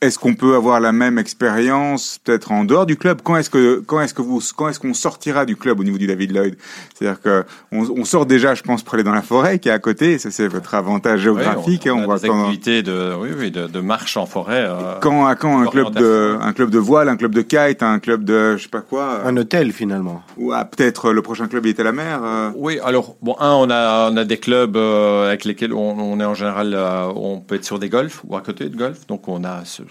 [0.00, 3.20] est-ce qu'on peut avoir la même expérience peut-être en dehors du club?
[3.24, 5.98] Quand est-ce que quand est-ce que vous quand est-ce qu'on sortira du club au niveau
[5.98, 6.56] du David Lloyd?
[6.94, 9.72] C'est-à-dire que on, on sort déjà, je pense, pour aller dans la forêt qui est
[9.72, 10.18] à côté.
[10.18, 11.84] Ça c'est votre avantage géographique.
[11.86, 14.16] Ouais, hein, on, on a voit des quand- activités de oui oui de, de marche
[14.16, 14.64] en forêt.
[14.68, 17.82] euh, quand à quand un club de un club de voile, un club de kite,
[17.82, 19.22] un club de je sais pas quoi.
[19.24, 20.22] Un hôtel, finalement.
[20.36, 22.20] Ou ah, peut-être le prochain club il est à la mer.
[22.22, 22.50] euh.
[22.54, 26.20] Oui, alors, bon, un, on a, on a des clubs euh, avec lesquels on, on
[26.20, 29.06] est en général, euh, on peut être sur des golfs ou à côté de golf,
[29.08, 29.82] donc on a ce,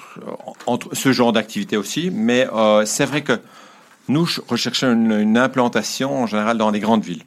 [0.66, 3.40] entre, ce genre d'activité aussi, mais euh, c'est vrai que
[4.08, 7.24] nous ch- recherchons une, implantation en général dans les grandes villes.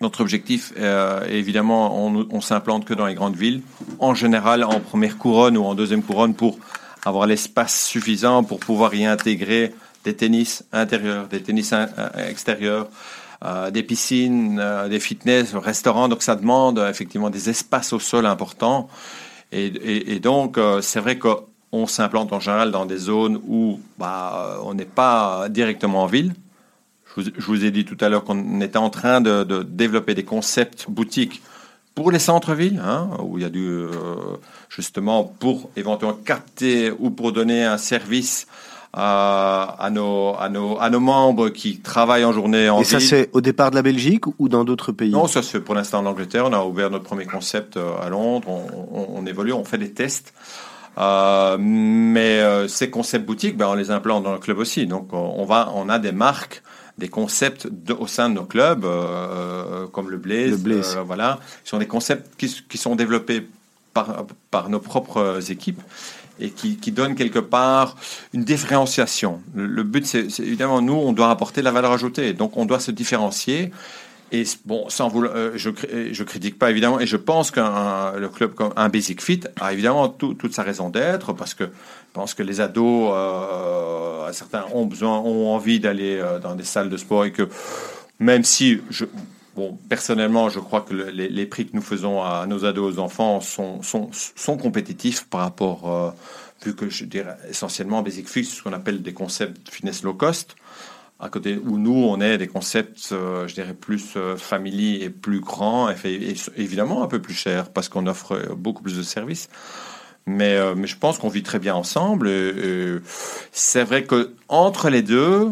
[0.00, 3.62] Notre objectif, euh, évidemment, on, on s'implante que dans les grandes villes,
[3.98, 6.58] en général en première couronne ou en deuxième couronne pour
[7.04, 9.74] avoir l'espace suffisant pour pouvoir y intégrer
[10.04, 11.86] des tennis intérieurs, des tennis euh,
[12.28, 12.88] extérieurs,
[13.44, 16.08] euh, des piscines, euh, des fitness, restaurants.
[16.08, 18.88] Donc ça demande euh, effectivement des espaces au sol importants.
[19.52, 21.18] Et, donc euh, c'est vrai
[21.70, 26.06] qu'on s'implante en général dans des zones où bah, euh, on n'est pas directement en
[26.06, 26.34] ville.
[27.16, 29.62] Je vous, je vous ai dit tout à l'heure qu'on était en train de, de
[29.62, 31.42] développer des concepts boutiques
[31.94, 33.88] pour les centres-villes, hein, où il y a du euh,
[34.68, 38.46] justement pour éventuellement capter ou pour donner un service
[38.92, 42.98] à, à nos, à, nos, à nos membres qui travaillent en journée en Et ça,
[43.00, 45.10] c'est au départ de la Belgique ou dans d'autres pays?
[45.10, 46.46] Non, ça se fait pour l'instant en Angleterre.
[46.46, 48.48] On a ouvert notre premier concept euh, à Londres.
[48.48, 50.32] On, on- on évolue, on fait des tests.
[50.98, 54.86] Euh, mais euh, ces concepts boutiques, ben, on les implante dans le club aussi.
[54.86, 56.62] Donc, on, va, on a des marques,
[56.98, 60.50] des concepts de- au sein de nos clubs, euh, comme le Blaze.
[60.50, 60.98] Le Blaze.
[61.06, 63.46] voilà, ce sont des concepts qui, sont développés
[63.94, 65.80] par, par nos propres équipes
[66.38, 67.96] et qui, qui donnent quelque part
[68.32, 69.40] une différenciation.
[69.54, 72.32] Le, le but, c'est c'est évidemment, nous, on doit apporter la valeur ajoutée.
[72.32, 73.70] Donc, on doit se différencier.
[74.32, 78.12] Et bon, sans vouloir, euh, je, cri- je critique pas évidemment, et je pense qu'un
[78.12, 81.64] le club comme un Basic Fit a évidemment tout- toute sa raison d'être, parce que
[81.64, 86.64] je pense que les ados, euh, certains ont besoin, ont envie d'aller euh, dans des
[86.64, 87.48] salles de sport et que
[88.20, 89.04] même si je,
[89.56, 92.96] bon, personnellement, je crois que le- les, les prix que nous faisons à nos ados,
[92.96, 96.10] aux enfants sont, sont, sont compétitifs par rapport, euh,
[96.64, 100.54] vu que je dirais essentiellement Basic Fit, ce qu'on appelle des concepts fitness low cost
[101.20, 105.10] à côté où nous on est des concepts euh, je dirais plus euh, family et
[105.10, 109.02] plus grands et, évidemment un peu plus cher parce qu'on offre euh, beaucoup plus de
[109.02, 109.48] services
[110.26, 112.30] mais, euh, mais je pense qu'on vit très bien ensemble
[113.52, 115.50] c'est vrai que entre les deux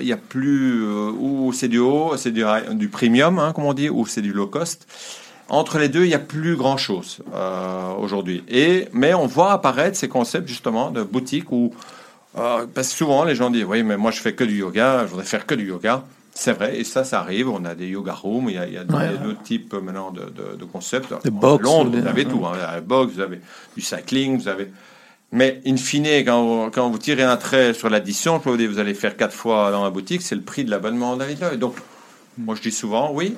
[0.00, 3.74] il y a plus ou c'est du haut, c'est du, du premium, hein, comme on
[3.74, 4.88] dit, ou c'est du low cost.
[5.48, 7.20] Entre les deux, il n'y a plus grand chose
[8.00, 8.42] aujourd'hui.
[8.48, 11.72] Et mais on voit apparaître ces concepts justement de boutiques où
[12.38, 15.02] euh, parce que souvent les gens disent oui mais moi je fais que du yoga,
[15.04, 16.04] je voudrais faire que du yoga.
[16.34, 17.48] C'est vrai, et ça, ça arrive.
[17.48, 18.86] On a des yoga rooms, il y a, il y a Ouais.
[19.06, 21.12] il y a d'autres types euh, maintenant de, de, de concepts.
[21.24, 22.30] Des En box, Londres, des- vous avez ouais.
[22.30, 22.46] tout.
[22.46, 22.52] Hein.
[22.54, 23.40] Vous avez la box, vous avez
[23.74, 24.68] du cycling, vous avez.
[25.32, 28.56] Mais in fine, quand vous, quand vous tirez un trait sur l'addition, je peux vous
[28.56, 31.40] dire, vous allez faire quatre fois dans la boutique, c'est le prix de l'abonnement David
[31.40, 31.58] Lloyd.
[31.58, 31.74] Donc,
[32.38, 33.36] moi je dis souvent oui.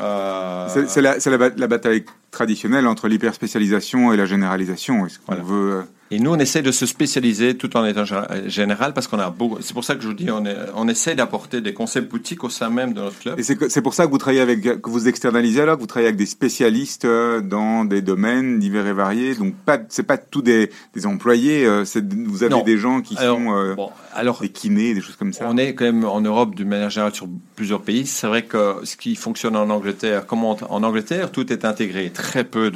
[0.00, 5.04] Euh, C'est la, c'est la, la bataille traditionnelle entre l'hyperspécialisation et la généralisation.
[5.06, 5.42] Est-ce qu'on Voilà.
[5.42, 5.82] veut euh,
[6.12, 9.30] Et nous, on essaie de se spécialiser tout en étant gé- général parce qu'on a
[9.30, 9.58] beaucoup.
[9.60, 12.42] C'est pour ça que je vous dis, on, est, on essaie d'apporter des concepts boutiques
[12.42, 13.38] au sein même de notre club.
[13.38, 15.86] Et c'est que- pour ça que vous travaillez avec, que vous externalisez alors, que vous
[15.86, 19.36] travaillez avec des spécialistes euh, dans des domaines divers et variés.
[19.36, 21.64] Donc pas, c'est pas tous des, des employés.
[21.64, 21.84] euh,
[22.26, 22.62] vous avez Non.
[22.64, 25.46] des gens qui Alors, sont euh, bon, alors des kinés, des choses comme ça.
[25.48, 28.04] On est quand même en Europe d'une manière générale sur plusieurs pays.
[28.06, 32.10] C'est vrai que ce qui fonctionne en Angleterre, comment en Angleterre, tout est intégré.
[32.10, 32.72] Très peu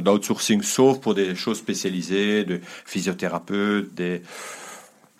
[0.00, 4.22] d'outsourcing, sauf pour des choses spécialisées, de physiothérapeutes, des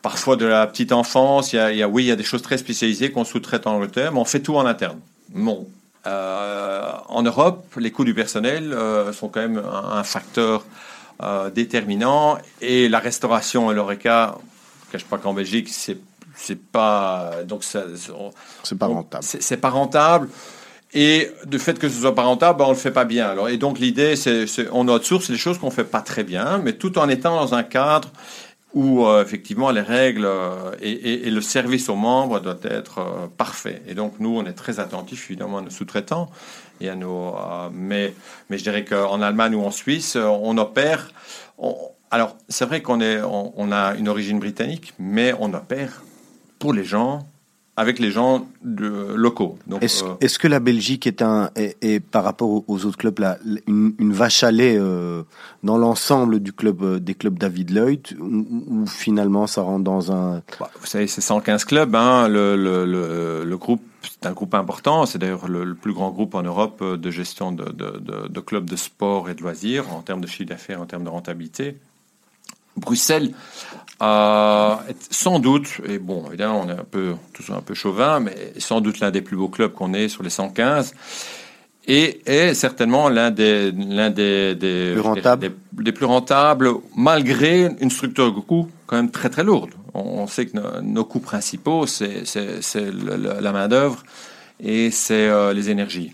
[0.03, 1.53] parfois de la petite enfance.
[1.53, 3.25] Il y a, il y a- oui, il y a des choses très spécialisées qu'on
[3.25, 5.01] sous-traite en Angleterre, mais on fait tout en interne.
[5.31, 5.69] Bon.
[6.07, 10.65] Euh, en Europe, les coûts du personnel euh, sont quand même un, un facteur
[11.23, 14.37] euh, déterminant et la restauration et l'oreca,
[14.85, 15.99] je ne cache pas qu'en Belgique, c'est
[16.37, 17.83] c'est pas donc ça,
[18.17, 18.31] on-
[18.63, 19.25] C'est pas on- rentable.
[19.25, 20.29] C'est c'est pas rentable.
[20.95, 23.27] Et du fait que ce soit pas rentable, ben, on le fait pas bien.
[23.29, 26.59] Alors, et donc l'idée, c'est, c'est- on outsource les choses qu'on fait pas très bien,
[26.59, 28.09] mais tout en étant dans un cadre
[28.75, 33.83] où euh, effectivement les règles euh, et, le service aux membres doit être euh, parfait.
[33.87, 36.31] Et donc nous, on est très attentifs évidemment à nos sous-traitants
[36.81, 37.35] et à nos.
[37.37, 38.15] euh, mais
[38.51, 41.11] mais je dirais qu'en Allemagne ou en Suisse, on opère.
[42.11, 46.03] alors c'est vrai qu'on est, on a une origine britannique, mais on opère
[46.59, 47.27] pour les gens,
[47.79, 49.57] avec les gens de, locaux.
[49.69, 52.99] Donc, Est-ce euh, est-ce que la Belgique est, un, est, est, par rapport aux- autres
[52.99, 55.23] clubs, là, une, une vache à lait euh,
[55.63, 60.11] dans l'ensemble du club, euh, des clubs David Lloyd, ou, ou finalement ça rentre dans
[60.11, 60.43] un...
[60.59, 61.95] bah, vous savez, c'est 115 clubs.
[61.95, 65.07] Hein, le, le, le, le groupe, c'est un groupe important.
[65.07, 68.41] C'est d'ailleurs le, le plus grand groupe en Europe de gestion de, de, de, de
[68.41, 71.77] clubs de sport et de loisirs en termes de chiffre d'affaires, en termes de rentabilité.
[72.77, 73.33] Bruxelles
[74.03, 74.75] euh,
[75.11, 78.81] sans doute, et bon, évidemment, on est un peu, tous un peu chauvin, mais sans
[78.81, 80.95] doute l'un des plus beaux clubs qu'on ait sur les 115.
[81.91, 84.95] Et est certainement l'un des, l'un des, des,
[85.41, 89.71] des- des plus rentables, malgré une structure de coûts quand même très très lourde.
[89.95, 92.25] On, on sait que nos, nos coûts principaux, c'est,
[93.41, 94.03] la main-d'œuvre
[94.61, 96.13] et c'est euh, les énergies.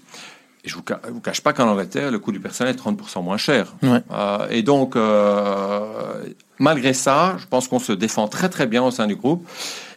[0.64, 2.78] Et je ne vous, ca- vous cache pas qu'en Angleterre, le coût du personnel est
[2.78, 3.74] 30% moins cher.
[3.82, 4.00] Ouais.
[4.10, 6.24] Euh, et donc, euh,
[6.58, 9.46] malgré ça, je pense qu'on se défend très très bien au sein du groupe.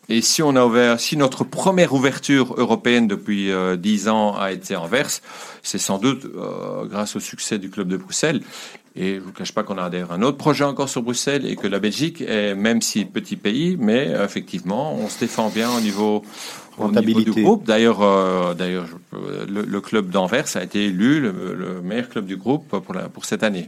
[0.09, 4.51] Et si on a ouvert, si notre première ouverture européenne depuis euh, 10 ans a
[4.51, 5.09] été Anvers,
[5.63, 8.41] c'est sans doute euh, grâce au succès du club de Bruxelles.
[8.95, 11.55] Et je vous cache pas qu'on a d'ailleurs un autre projet encore sur Bruxelles et
[11.55, 15.69] que la Belgique est, même si petit pays, mais euh, effectivement, on se défend bien
[15.69, 16.23] au niveau,
[16.77, 17.31] au niveau Rentabilité.
[17.31, 17.65] du groupe.
[17.65, 22.37] D'ailleurs, euh, d'ailleurs, le, le club d'Anvers a été élu le, le meilleur club du
[22.37, 23.67] groupe pour, la, pour cette année.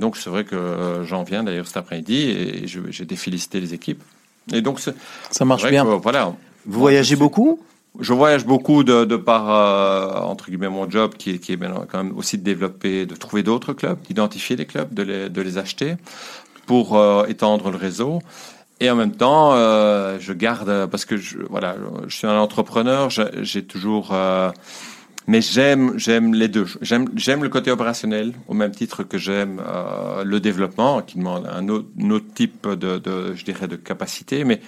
[0.00, 4.02] Donc c'est vrai que euh, j'en viens d'ailleurs cet après-midi et j'ai défélicité les équipes.
[4.52, 4.80] Et donc
[5.30, 5.84] Ça marche bien.
[5.84, 6.34] que, voilà.
[6.66, 7.60] Vous voyagez beaucoup
[7.98, 11.58] Je voyage beaucoup de, de par, euh, entre guillemets, mon job qui est, qui est
[11.58, 15.42] quand même aussi de développer, de trouver d'autres clubs, d'identifier les clubs, de les, de
[15.42, 15.96] les acheter
[16.66, 18.20] pour euh, étendre le réseau.
[18.82, 21.76] Et en même temps, euh, je garde, parce que je, voilà,
[22.06, 24.14] je suis un entrepreneur, j'ai toujours...
[25.26, 26.66] mais j'aime, j'aime les deux.
[26.80, 31.46] J'aime, j'aime le côté opérationnel au même titre que j'aime euh, le développement, qui demande
[31.46, 34.44] un autre, un autre type de, de, je dirais, de capacité.
[34.44, 34.60] Mais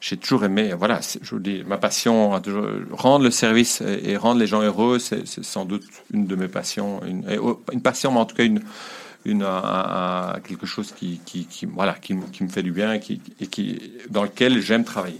[0.00, 4.16] j'ai toujours aimé, voilà, je vous dis, ma passion, toujours- rendre le service et, et
[4.16, 8.10] rendre les gens heureux, c'est, sans doute une de mes passions, une, oh, une passion,
[8.12, 8.60] mais en tout cas une,
[9.24, 12.62] une, un- un- un- quelque chose qui, qui, qui voilà, qui, me- qui me fait
[12.62, 15.18] du bien et qui, et qui, dans lequel j'aime travailler.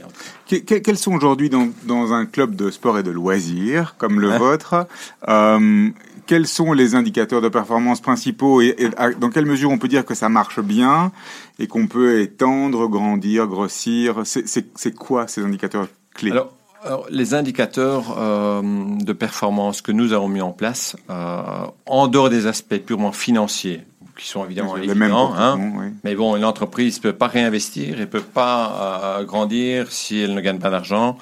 [0.49, 4.19] Que- que- quels sont aujourd'hui dans, dans un club de sport et de loisirs comme
[4.21, 4.87] le vôtre
[5.29, 5.91] euh,
[6.27, 9.89] Quels sont les indicateurs de performance principaux et, et à- dans quelle mesure on peut
[9.89, 11.13] dire que ça marche bien
[11.59, 14.23] et qu'on peut étendre, grandir, grossir?
[14.25, 16.31] C'est- quoi ces indicateurs clés?
[16.31, 16.53] Alors,
[16.85, 21.43] alors, les indicateurs euh, de performance que nous avons mis en place, euh,
[21.87, 23.83] en dehors des aspects purement financiers,
[24.19, 25.87] qui sont évidemment les mêmes évidents, hein, oui.
[26.05, 30.21] mais bon, une entreprise ne peut pas réinvestir, elle ne peut pas euh, grandir si
[30.21, 31.17] elle ne gagne pas d'argent.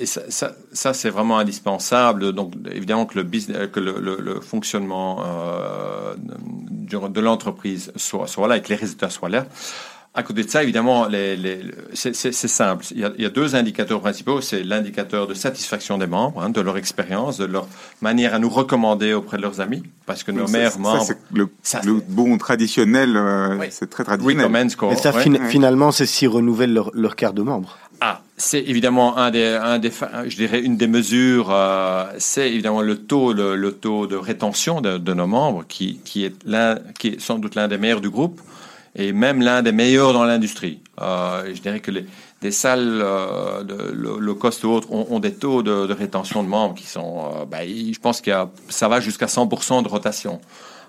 [0.00, 2.32] Et ça, ça, ça, c'est vraiment indispensable.
[2.32, 5.22] Donc, évidemment que le, business, que le, le- le fonctionnement
[6.16, 9.46] de, de l'entreprise soit, soit là et que les résultats soient là.
[10.16, 11.60] À côté de ça, évidemment, les, les,
[11.92, 12.84] c'est, c'est- c'est simple.
[12.92, 14.40] Il y, a, il y a deux indicateurs principaux.
[14.40, 17.66] C'est l'indicateur de satisfaction des membres, hein, de leur expérience, de leur
[18.00, 21.02] manière à nous recommander auprès de leurs amis, parce que nos ça, meilleurs ça, membres,
[21.04, 23.66] c'est le, Ça, le c'est- bon traditionnel, euh, Oui.
[23.70, 24.46] c'est très traditionnel.
[24.46, 24.92] recommend score.
[24.92, 25.20] Et ça, ouais.
[25.24, 27.76] fin- finalement, c'est s'ils renouvellent leur, leur carte de membre.
[28.00, 29.90] Ah, c'est évidemment un des, un des,
[30.26, 31.48] je dirais une des mesures.
[31.50, 35.98] euh, c'est évidemment le taux, le, le taux de rétention de, de nos membres, qui,
[36.04, 38.40] qui est l'un, qui est sans doute l'un des meilleurs du groupe,
[38.96, 40.80] et même l'un des meilleurs dans l'industrie.
[41.00, 42.06] Euh, je dirais que les,
[42.40, 46.42] des salles euh, de low cost ou autres ont, ont des taux de, de rétention
[46.42, 50.40] de membres qui sont, euh, bah, je pense a, ça va jusqu'à 100% de rotation.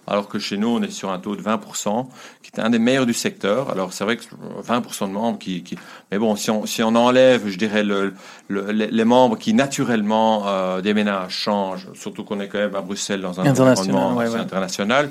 [0.07, 2.05] Alors que chez nous, on est sur un taux de 20%,
[2.43, 3.71] qui est un des meilleurs du secteur.
[3.71, 4.23] Alors, c'est vrai que
[4.63, 5.79] 20% de membres qui, qui,
[6.11, 8.13] mais bon, si on, si on enlève, je dirais, le,
[8.47, 13.21] le- les, membres qui naturellement euh, déménagent, changent, surtout qu'on est quand même à Bruxelles
[13.21, 14.39] dans un International, environnement ouais, ouais.
[14.39, 15.09] international,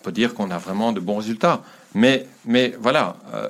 [0.00, 1.62] on peut dire qu'on a vraiment de bons résultats.
[1.94, 3.48] Mais, mais voilà, euh,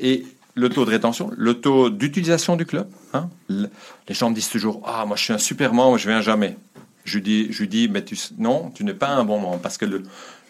[0.00, 0.24] et
[0.54, 2.86] le taux de rétention, le taux d'utilisation du club.
[3.12, 3.68] Hein, le-
[4.08, 6.56] les gens me disent toujours, ah, moi je suis un super membre, je viens jamais.
[7.04, 9.84] Je dis, je dis, mais tu, non, tu n'es pas un bon membre parce que
[9.86, 10.02] le,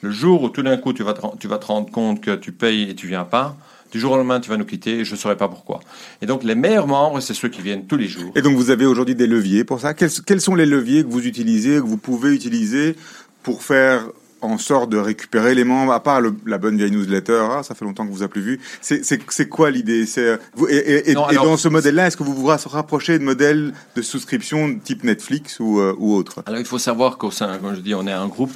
[0.02, 2.34] le jour où tout d'un coup tu vas, te, tu vas te rendre compte que
[2.34, 3.56] tu payes et tu viens pas,
[3.90, 5.80] du jour au lendemain tu vas nous quitter et je ne saurais pas pourquoi.
[6.20, 8.32] Et donc les meilleurs membres, c'est ceux qui viennent tous les jours.
[8.34, 9.94] Et donc vous avez aujourd'hui des leviers pour ça?
[9.94, 12.96] Quels, quels sont les leviers que vous utilisez, que vous pouvez utiliser
[13.42, 14.04] pour faire
[14.42, 17.74] en sorte de récupérer les membres, à part le- la bonne vieille newsletter, ah, ça
[17.74, 18.60] fait longtemps que vous a plus vu.
[18.80, 20.04] C'est, quoi l'idée?
[20.06, 23.72] C'est, euh, vous- Et, et- dans ce modèle-là, est-ce que vous vous rapprochez de modèles
[23.96, 26.42] de souscription type Netflix ou, euh, ou autre?
[26.46, 28.52] Alors il faut savoir qu'au sein, comme je dis, on est un groupe.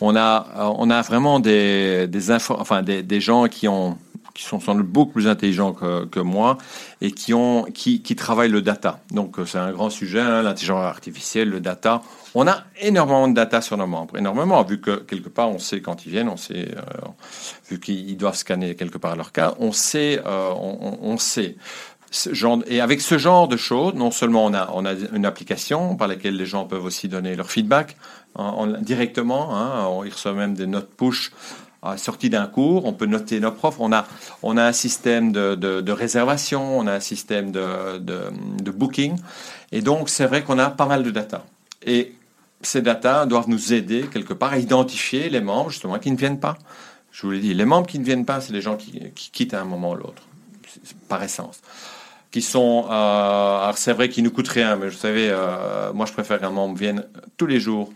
[0.00, 3.96] On a, euh, on a vraiment des, des infos, enfin des, des gens qui ont,
[4.34, 6.58] qui sont sans doute beaucoup plus intelligents que, moi
[7.00, 9.00] et qui ont, qui, qui travaillent le data.
[9.10, 12.02] Donc euh, c'est un grand sujet, hein, l'intelligence artificielle, le data.
[12.34, 15.80] On a énormément de data sur nos membres, énormément, vu que quelque part on sait
[15.82, 16.80] quand ils viennent, on sait, euh,
[17.68, 21.56] vu qu'ils doivent scanner quelque part leur cas, on sait, euh, on, sait.
[22.30, 25.96] Genre, et avec ce genre de choses, non seulement on a, on a une application
[25.96, 27.96] par laquelle les gens peuvent aussi donner leur feedback
[28.34, 31.32] en- en- directement, hein, on y reçoit même des notes push
[31.82, 34.06] à sortie d'un cours, on peut noter nos profs, on a,
[34.42, 39.16] on a un système de, de, réservation, on a un système de, de, booking,
[39.72, 41.44] et donc c'est vrai qu'on a pas mal de data.
[41.84, 42.14] Et
[42.62, 46.38] ces data doivent nous aider quelque part à identifier les membres justement qui ne viennent
[46.38, 46.56] pas.
[47.10, 49.30] Je vous l'ai dit, les membres qui ne viennent pas, c'est les gens qui, qui
[49.32, 50.22] quittent à un moment ou l'autre,
[51.08, 51.60] par essence.
[52.30, 56.06] Qui sont, euh, alors c'est vrai qu'ils nous coûtent rien, mais vous savez, euh, moi
[56.06, 57.04] je préfère qu'un membre vienne
[57.36, 57.92] tous les jours,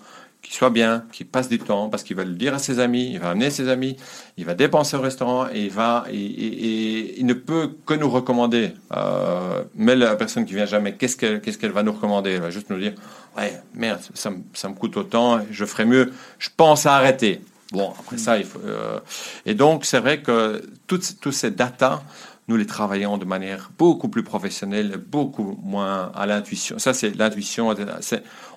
[0.47, 3.11] qu'il soit bien, qu'il passe du temps, parce qu'il va le dire à ses amis,
[3.15, 3.97] il va amener ses amis,
[4.37, 8.71] il va dépenser au restaurant et il va, et, il ne peut que nous recommander.
[8.95, 12.31] Euh, mais la personne qui vient jamais, qu'est-ce qu'elle, qu'est-ce qu'elle va nous recommander?
[12.31, 12.93] Elle va juste nous dire,
[13.37, 17.41] ouais, merde, ça, me- ça me coûte autant, je ferais mieux, je pense à arrêter.
[17.73, 18.61] Bon, après ça, il faut.
[18.65, 19.01] euh,
[19.47, 22.03] et donc, c'est vrai que toutes, tous ces datas,
[22.47, 26.79] nous les travaillons de manière beaucoup plus professionnelle, beaucoup moins à l'intuition.
[26.79, 27.75] Ça, c'est l'intuition.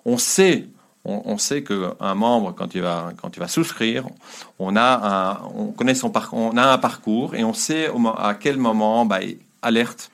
[0.05, 0.67] On sait,
[1.09, 4.03] on, on sait qu'un membre, quand il va, quand il va souscrire,
[4.59, 7.99] on a un, on connaît son parcours, on a un parcours et on sait au
[8.07, 10.09] à quel moment, bah, il- alerte,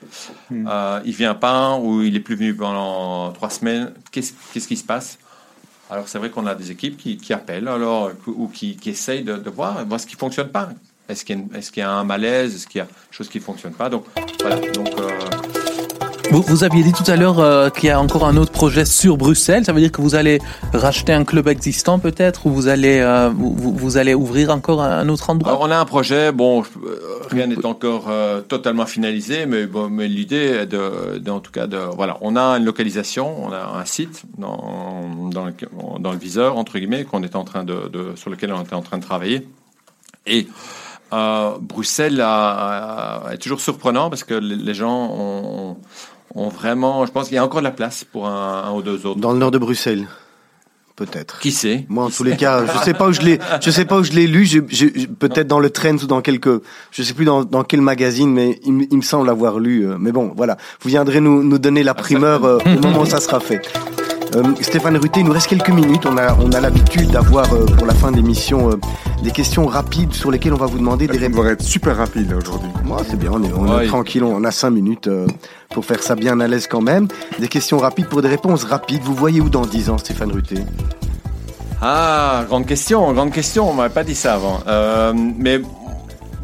[0.50, 3.92] euh, il vient pas ou il est plus venu pendant trois semaines.
[4.10, 5.18] Qu'est-ce qui se passe?
[5.88, 9.22] Alors c'est vrai qu'on a des équipes qui, qui appellent alors ou qui, qui essayent
[9.22, 10.70] de, de voir, voir ce qui fonctionne pas.
[11.08, 12.56] Est-ce qu'il y, qu'il y a un malaise?
[12.56, 13.88] Est-ce qu'il y a des choses qui fonctionnent pas?
[13.88, 14.04] Donc
[14.40, 14.56] voilà.
[14.56, 15.08] Donc euh,
[16.30, 19.16] Vous, aviez dit tout à l'heure euh, qu'il y a encore un autre projet sur
[19.16, 19.64] Bruxelles.
[19.64, 20.40] Ça veut dire que vous allez
[20.72, 25.30] racheter un club existant peut-être ou vous allez euh, vous, allez ouvrir encore un autre
[25.30, 25.52] endroit?
[25.52, 26.32] Alors, on a un projet.
[26.32, 26.98] Bon, euh,
[27.30, 28.10] rien n'est encore
[28.48, 29.66] totalement finalisé, mais
[30.08, 33.84] l'idée est de, en tout cas de voilà, on a une localisation, on a un
[33.84, 38.62] site dans dans le, viseur entre guillemets qu'on est en train de, sur lequel on
[38.62, 39.46] était en train de travailler
[40.26, 40.48] et
[41.60, 45.76] Bruxelles est toujours surprenant parce que les gens ont
[46.34, 49.06] vraiment, je pense qu'il y a encore de la place pour un, un ou deux
[49.06, 49.20] autres.
[49.20, 50.06] Dans le nord de Bruxelles,
[50.96, 51.38] peut-être.
[51.40, 51.86] Qui sait?
[51.88, 54.04] Moi, en tous les cas, je sais pas où je l'ai, je sais pas où
[54.04, 54.44] je l'ai lu.
[54.44, 57.64] je- je- je- Peut-être dans le Trends ou dans quelques, je sais plus dans, dans
[57.64, 59.86] quel magazine, mais il, me- il me semble avoir lu.
[59.86, 60.56] euh, Mais bon, voilà.
[60.80, 63.62] Vous viendrez nous, nous donner la primeur euh, au moment où ça sera fait.
[64.36, 66.04] Euh, Stéphane Ruté, il nous reste quelques minutes.
[66.04, 68.74] On a, on a l'habitude d'avoir euh, pour la fin de l'émission euh,
[69.22, 71.36] des questions rapides sur lesquelles on va vous demander des réponses.
[71.36, 72.68] devrait être super rapide là, aujourd'hui.
[72.84, 75.26] Moi, c'est bien, on est, on tranquille, on a cinq minutes euh,
[75.70, 77.08] pour faire ça bien à l'aise quand même.
[77.38, 79.02] Des questions rapides pour des réponses rapides.
[79.02, 80.56] Vous voyez où dans 10 ans, Stéphane Ruté?
[81.80, 83.70] Ah, grande question, grande question.
[83.70, 84.60] On m'avait pas dit ça avant.
[84.66, 85.60] Euh, mais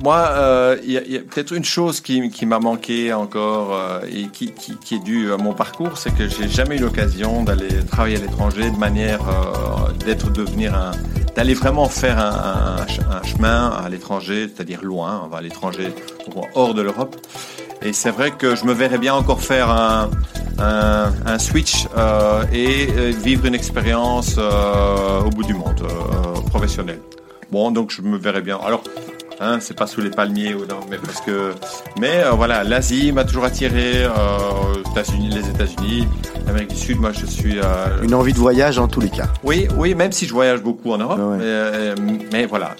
[0.02, 4.52] moi, euh, il y a, peut-être une chose qui, m'a manqué encore euh, et qui,
[4.94, 8.70] est due à mon parcours, c'est que j'ai jamais eu l'occasion d'aller travailler à l'étranger
[8.70, 10.90] de manière euh, d'être devenir un,
[11.36, 15.40] d'aller vraiment faire un, un ch- un chemin à l'étranger, c'est-à-dire loin, on va à
[15.40, 15.94] l'étranger,
[16.54, 17.16] hors de l'Europe.
[17.80, 20.10] Et c'est vrai que je me verrais bien encore faire un,
[21.38, 21.86] switch
[22.52, 27.00] et vivre une expérience au bout du monde, euh, professionnelle.
[27.50, 28.58] Bon, donc je me verrais bien.
[28.64, 28.82] Alors,
[29.42, 31.52] hein, c'est pas sous les palmiers ou non, mais parce que,
[32.00, 34.10] mais euh, voilà, l'Asie m'a toujours attiré, euh,
[34.92, 36.06] États-Unis, les États-Unis,
[36.46, 37.00] l'Amérique du Sud.
[37.00, 39.28] Moi, je suis euh, Une envie de voyage en tous les cas.
[39.42, 41.36] oui, oui, même si je voyage beaucoup en Europe, Ah ouais.
[41.38, 41.94] mais, euh,
[42.32, 42.74] mais voilà.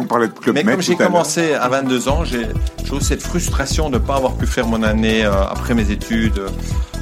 [0.00, 2.46] On parlait de Club Mais comme j'ai à commencé à 22 ans, j'ai
[2.84, 5.90] j'ai eu cette frustration de ne pas avoir pu faire mon année euh, après mes
[5.90, 6.40] études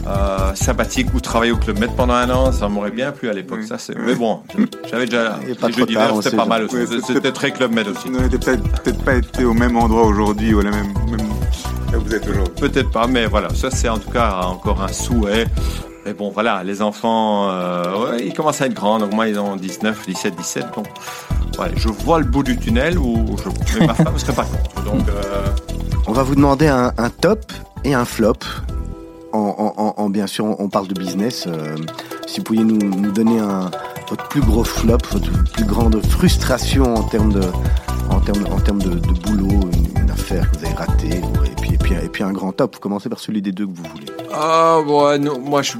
[0.07, 2.53] euh, sabbatiques ou travailler au Club Med pendant un an.
[2.53, 3.59] Ça m'aurait bien plu à l'époque.
[3.63, 3.67] Oui.
[3.67, 3.97] Ça, c'est.
[3.99, 4.41] Mais bon,
[4.91, 6.77] j'avais déjà est pas les jeux d'hiver, c'était pas mal aussi.
[6.77, 8.09] Oui, c'était- très Club Med aussi.
[8.09, 11.27] Vous n'avez peut-être peut-être pas été au même endroit aujourd'hui ou à la même, même
[11.93, 12.55] là où vous êtes aujourd'hui.
[12.61, 15.47] Peut-être pas, mais voilà, ça c'est en tout cas encore un souhait.
[16.05, 19.01] Mais bon, voilà, les enfants, euh, ouais, ils commencent à être grands.
[19.01, 20.67] Donc moi, ils ont 19, 17, 17.
[20.77, 20.87] Donc,
[21.59, 24.45] ouais, je vois le bout du tunnel où je, mais ma femme ne serait pas
[24.45, 24.85] contre.
[24.85, 25.47] Donc, euh,
[26.07, 27.53] On va vous demander un, un top
[27.83, 28.35] et un flop.
[29.37, 31.45] En, en- en- en- bien sûr, on parle de business.
[31.47, 31.77] euh,
[32.27, 33.71] si vous pouviez nous, donner un,
[34.09, 37.43] votre plus gros flop, votre plus grande frustration en termes de,
[38.11, 39.61] en termes, en termes de, boulot,
[40.01, 42.77] une, affaire que vous avez ratée, et puis, et puis, et puis un grand top.
[42.77, 44.07] Vous commencez par celui des deux que vous voulez.
[44.33, 45.19] Ah, moi,
[45.63, 45.73] je,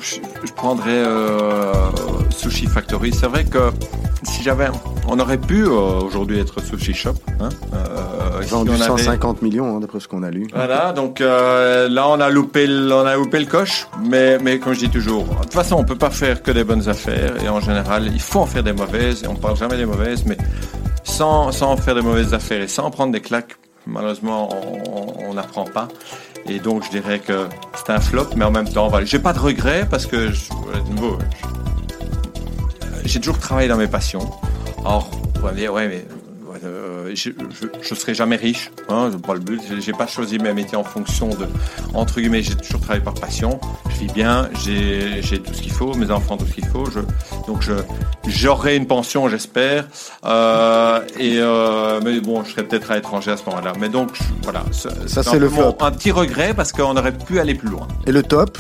[0.55, 1.73] prendrais euh,
[2.31, 3.13] Sushi Factory.
[3.13, 3.71] C'est vrai que
[4.25, 4.69] si j'avais.
[5.09, 7.15] On aurait pu euh, aujourd'hui être Sushi Shop.
[7.41, 7.49] Hein,
[8.49, 10.47] Vendu on avait- 150 millions, hein, d'après ce qu'on a lu.
[10.55, 14.59] Voilà, donc euh, là on a loupé, le, on a loupé le coche, mais, mais
[14.59, 17.43] comme je dis toujours, de toute façon on peut pas faire que des bonnes affaires
[17.45, 20.25] et en général il faut en faire des mauvaises et on parle jamais des mauvaises,
[20.27, 20.37] mais
[21.05, 25.65] sans, sans en faire des mauvaises affaires et sans prendre des claques, malheureusement on- n'apprend
[25.65, 25.89] pas.
[26.49, 29.33] Et donc je dirais que c'est un flop, mais en même temps, voilà, j'ai pas
[29.35, 31.19] de regrets parce que je, de nouveau,
[33.05, 34.31] j'ai toujours travaillé dans mes passions.
[34.85, 35.01] On
[35.39, 36.05] pourrait me dire, ouais, mais
[36.65, 37.31] euh, je,
[37.83, 39.61] je serai jamais riche, hein, pas le but.
[39.81, 41.47] J'ai- pas choisi mes métiers en fonction de,
[41.95, 43.59] entre guillemets, j'ai toujours travaillé par passion.
[43.91, 46.85] Je vis bien, j'ai tout ce qu'il faut, mes enfants tout ce qu'il faut.
[46.91, 47.01] Je,
[47.47, 47.73] donc je
[48.27, 49.87] j'aurai une pension, j'espère.
[50.25, 53.73] Euh, et euh, mais bon, je serai peut-être à l'étranger à ce moment-là.
[53.81, 54.91] Mais donc je- voilà, ça,
[55.23, 55.77] c'est le flop.
[55.81, 57.89] Un petit regret parce qu'on aurait pu aller plus loin.
[58.07, 58.59] Et le top?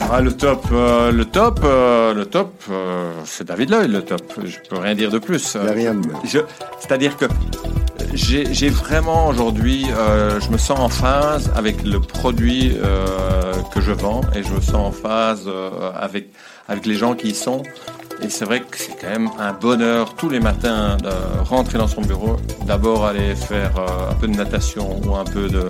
[0.00, 4.22] Ah, le top, euh, le top, euh, le top, euh, c'est David Lloyd, le top.
[4.44, 5.54] Je peux rien dire de plus.
[5.54, 6.08] Il n'y a rien de...
[6.24, 6.38] Je-
[6.78, 7.26] C'est-à-dire que
[8.12, 9.86] j'ai vraiment aujourd'hui,
[10.40, 12.76] je me sens en phase avec le produit
[13.74, 15.48] que je vends et je me sens en phase
[15.98, 16.28] avec
[16.68, 17.62] avec les gens qui y sont.
[18.22, 21.10] Et c'est vrai que c'est quand même un bonheur tous les matins de
[21.44, 22.36] rentrer dans son bureau,
[22.66, 25.68] d'abord aller faire euh, un peu de natation ou un peu de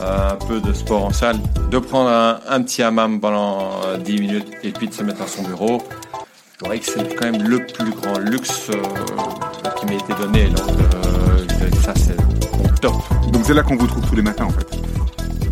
[0.00, 1.38] euh, un peu de sport en salle,
[1.70, 5.26] de prendre un, petit hammam pendant euh, 10 minutes et puis de se mettre dans
[5.26, 5.82] son bureau.
[6.60, 8.82] Je dirais que c'est quand même le plus grand luxe euh,
[9.78, 10.48] qui m'a été donné.
[10.48, 12.16] Donc euh, ça c'est
[12.80, 12.94] top.
[13.32, 14.66] Donc c'est là qu'on vous trouve tous les matins en fait.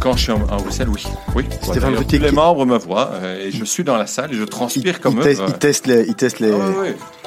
[0.00, 1.02] Quand je suis en, en Bruxelles, oui.
[1.34, 1.44] oui.
[1.62, 4.36] Stéphane tous les qui- membres me voient euh, et je suis dans la salle et
[4.36, 5.22] je Il, transpire comme il eux.
[5.24, 5.46] teste, euh.
[5.48, 6.04] il teste les...
[6.08, 6.52] Il teste les...
[6.52, 6.74] Ah oui,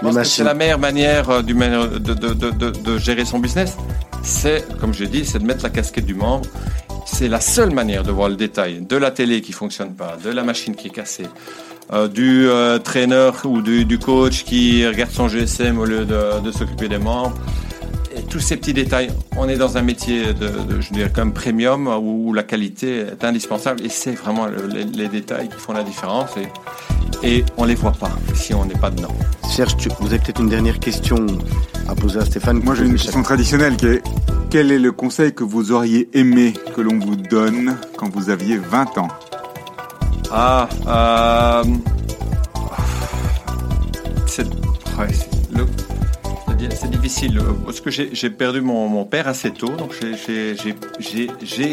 [0.03, 0.11] oui.
[0.15, 3.75] Les c'est la meilleure manière euh, du de, de, de, de, de gérer son business.
[4.23, 6.47] C'est, comme j'ai dit, c'est de mettre la casquette du membre.
[7.05, 10.29] C'est la seule manière de voir le détail de la télé qui fonctionne pas, de
[10.29, 11.25] la machine qui est cassée,
[12.13, 12.47] du
[12.83, 17.33] trainer ou du, du coach qui regarde son GSM au lieu de s'occuper des membres.
[18.31, 21.87] Tous ces petits détails, on est dans un métier de, de je dirais comme premium
[21.87, 25.73] où, où la qualité est indispensable et c'est vraiment le- les, les détails qui font
[25.73, 29.13] la différence et, et on les voit pas si on n'est pas dedans.
[29.49, 31.17] Serge, tu- vous avez peut-être une dernière question
[31.89, 32.61] à poser à Stéphane.
[32.63, 34.01] Moi j'ai une question traditionnelle qui est
[34.49, 38.55] quel est le conseil que vous auriez aimé que l'on vous donne quand vous aviez
[38.57, 39.07] 20 ans?
[40.31, 41.63] Ah, euh,
[44.25, 44.45] c'est
[44.97, 45.07] ouais,
[46.69, 50.55] c'est- difficile euh, parce que j'ai perdu mon, père assez tôt, donc j'ai-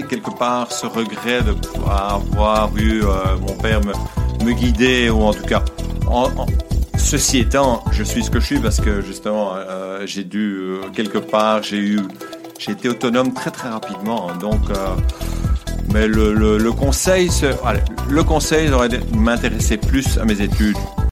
[0.05, 1.55] quelque part ce regret de
[1.91, 3.09] avoir vu euh,
[3.41, 3.93] mon père me,
[4.53, 5.65] guider ou en tout cas.
[6.97, 10.89] ceci étant, je suis ce que je suis parce que justement euh, j'ai dû euh,
[10.95, 12.01] quelque part j'ai eu
[12.59, 14.63] j'ai été autonome très très rapidement, donc.
[14.71, 14.75] euh,
[15.93, 17.31] mais le, le, conseil,
[17.65, 17.81] allez,
[18.11, 18.69] le conseil
[19.79, 20.77] plus à mes études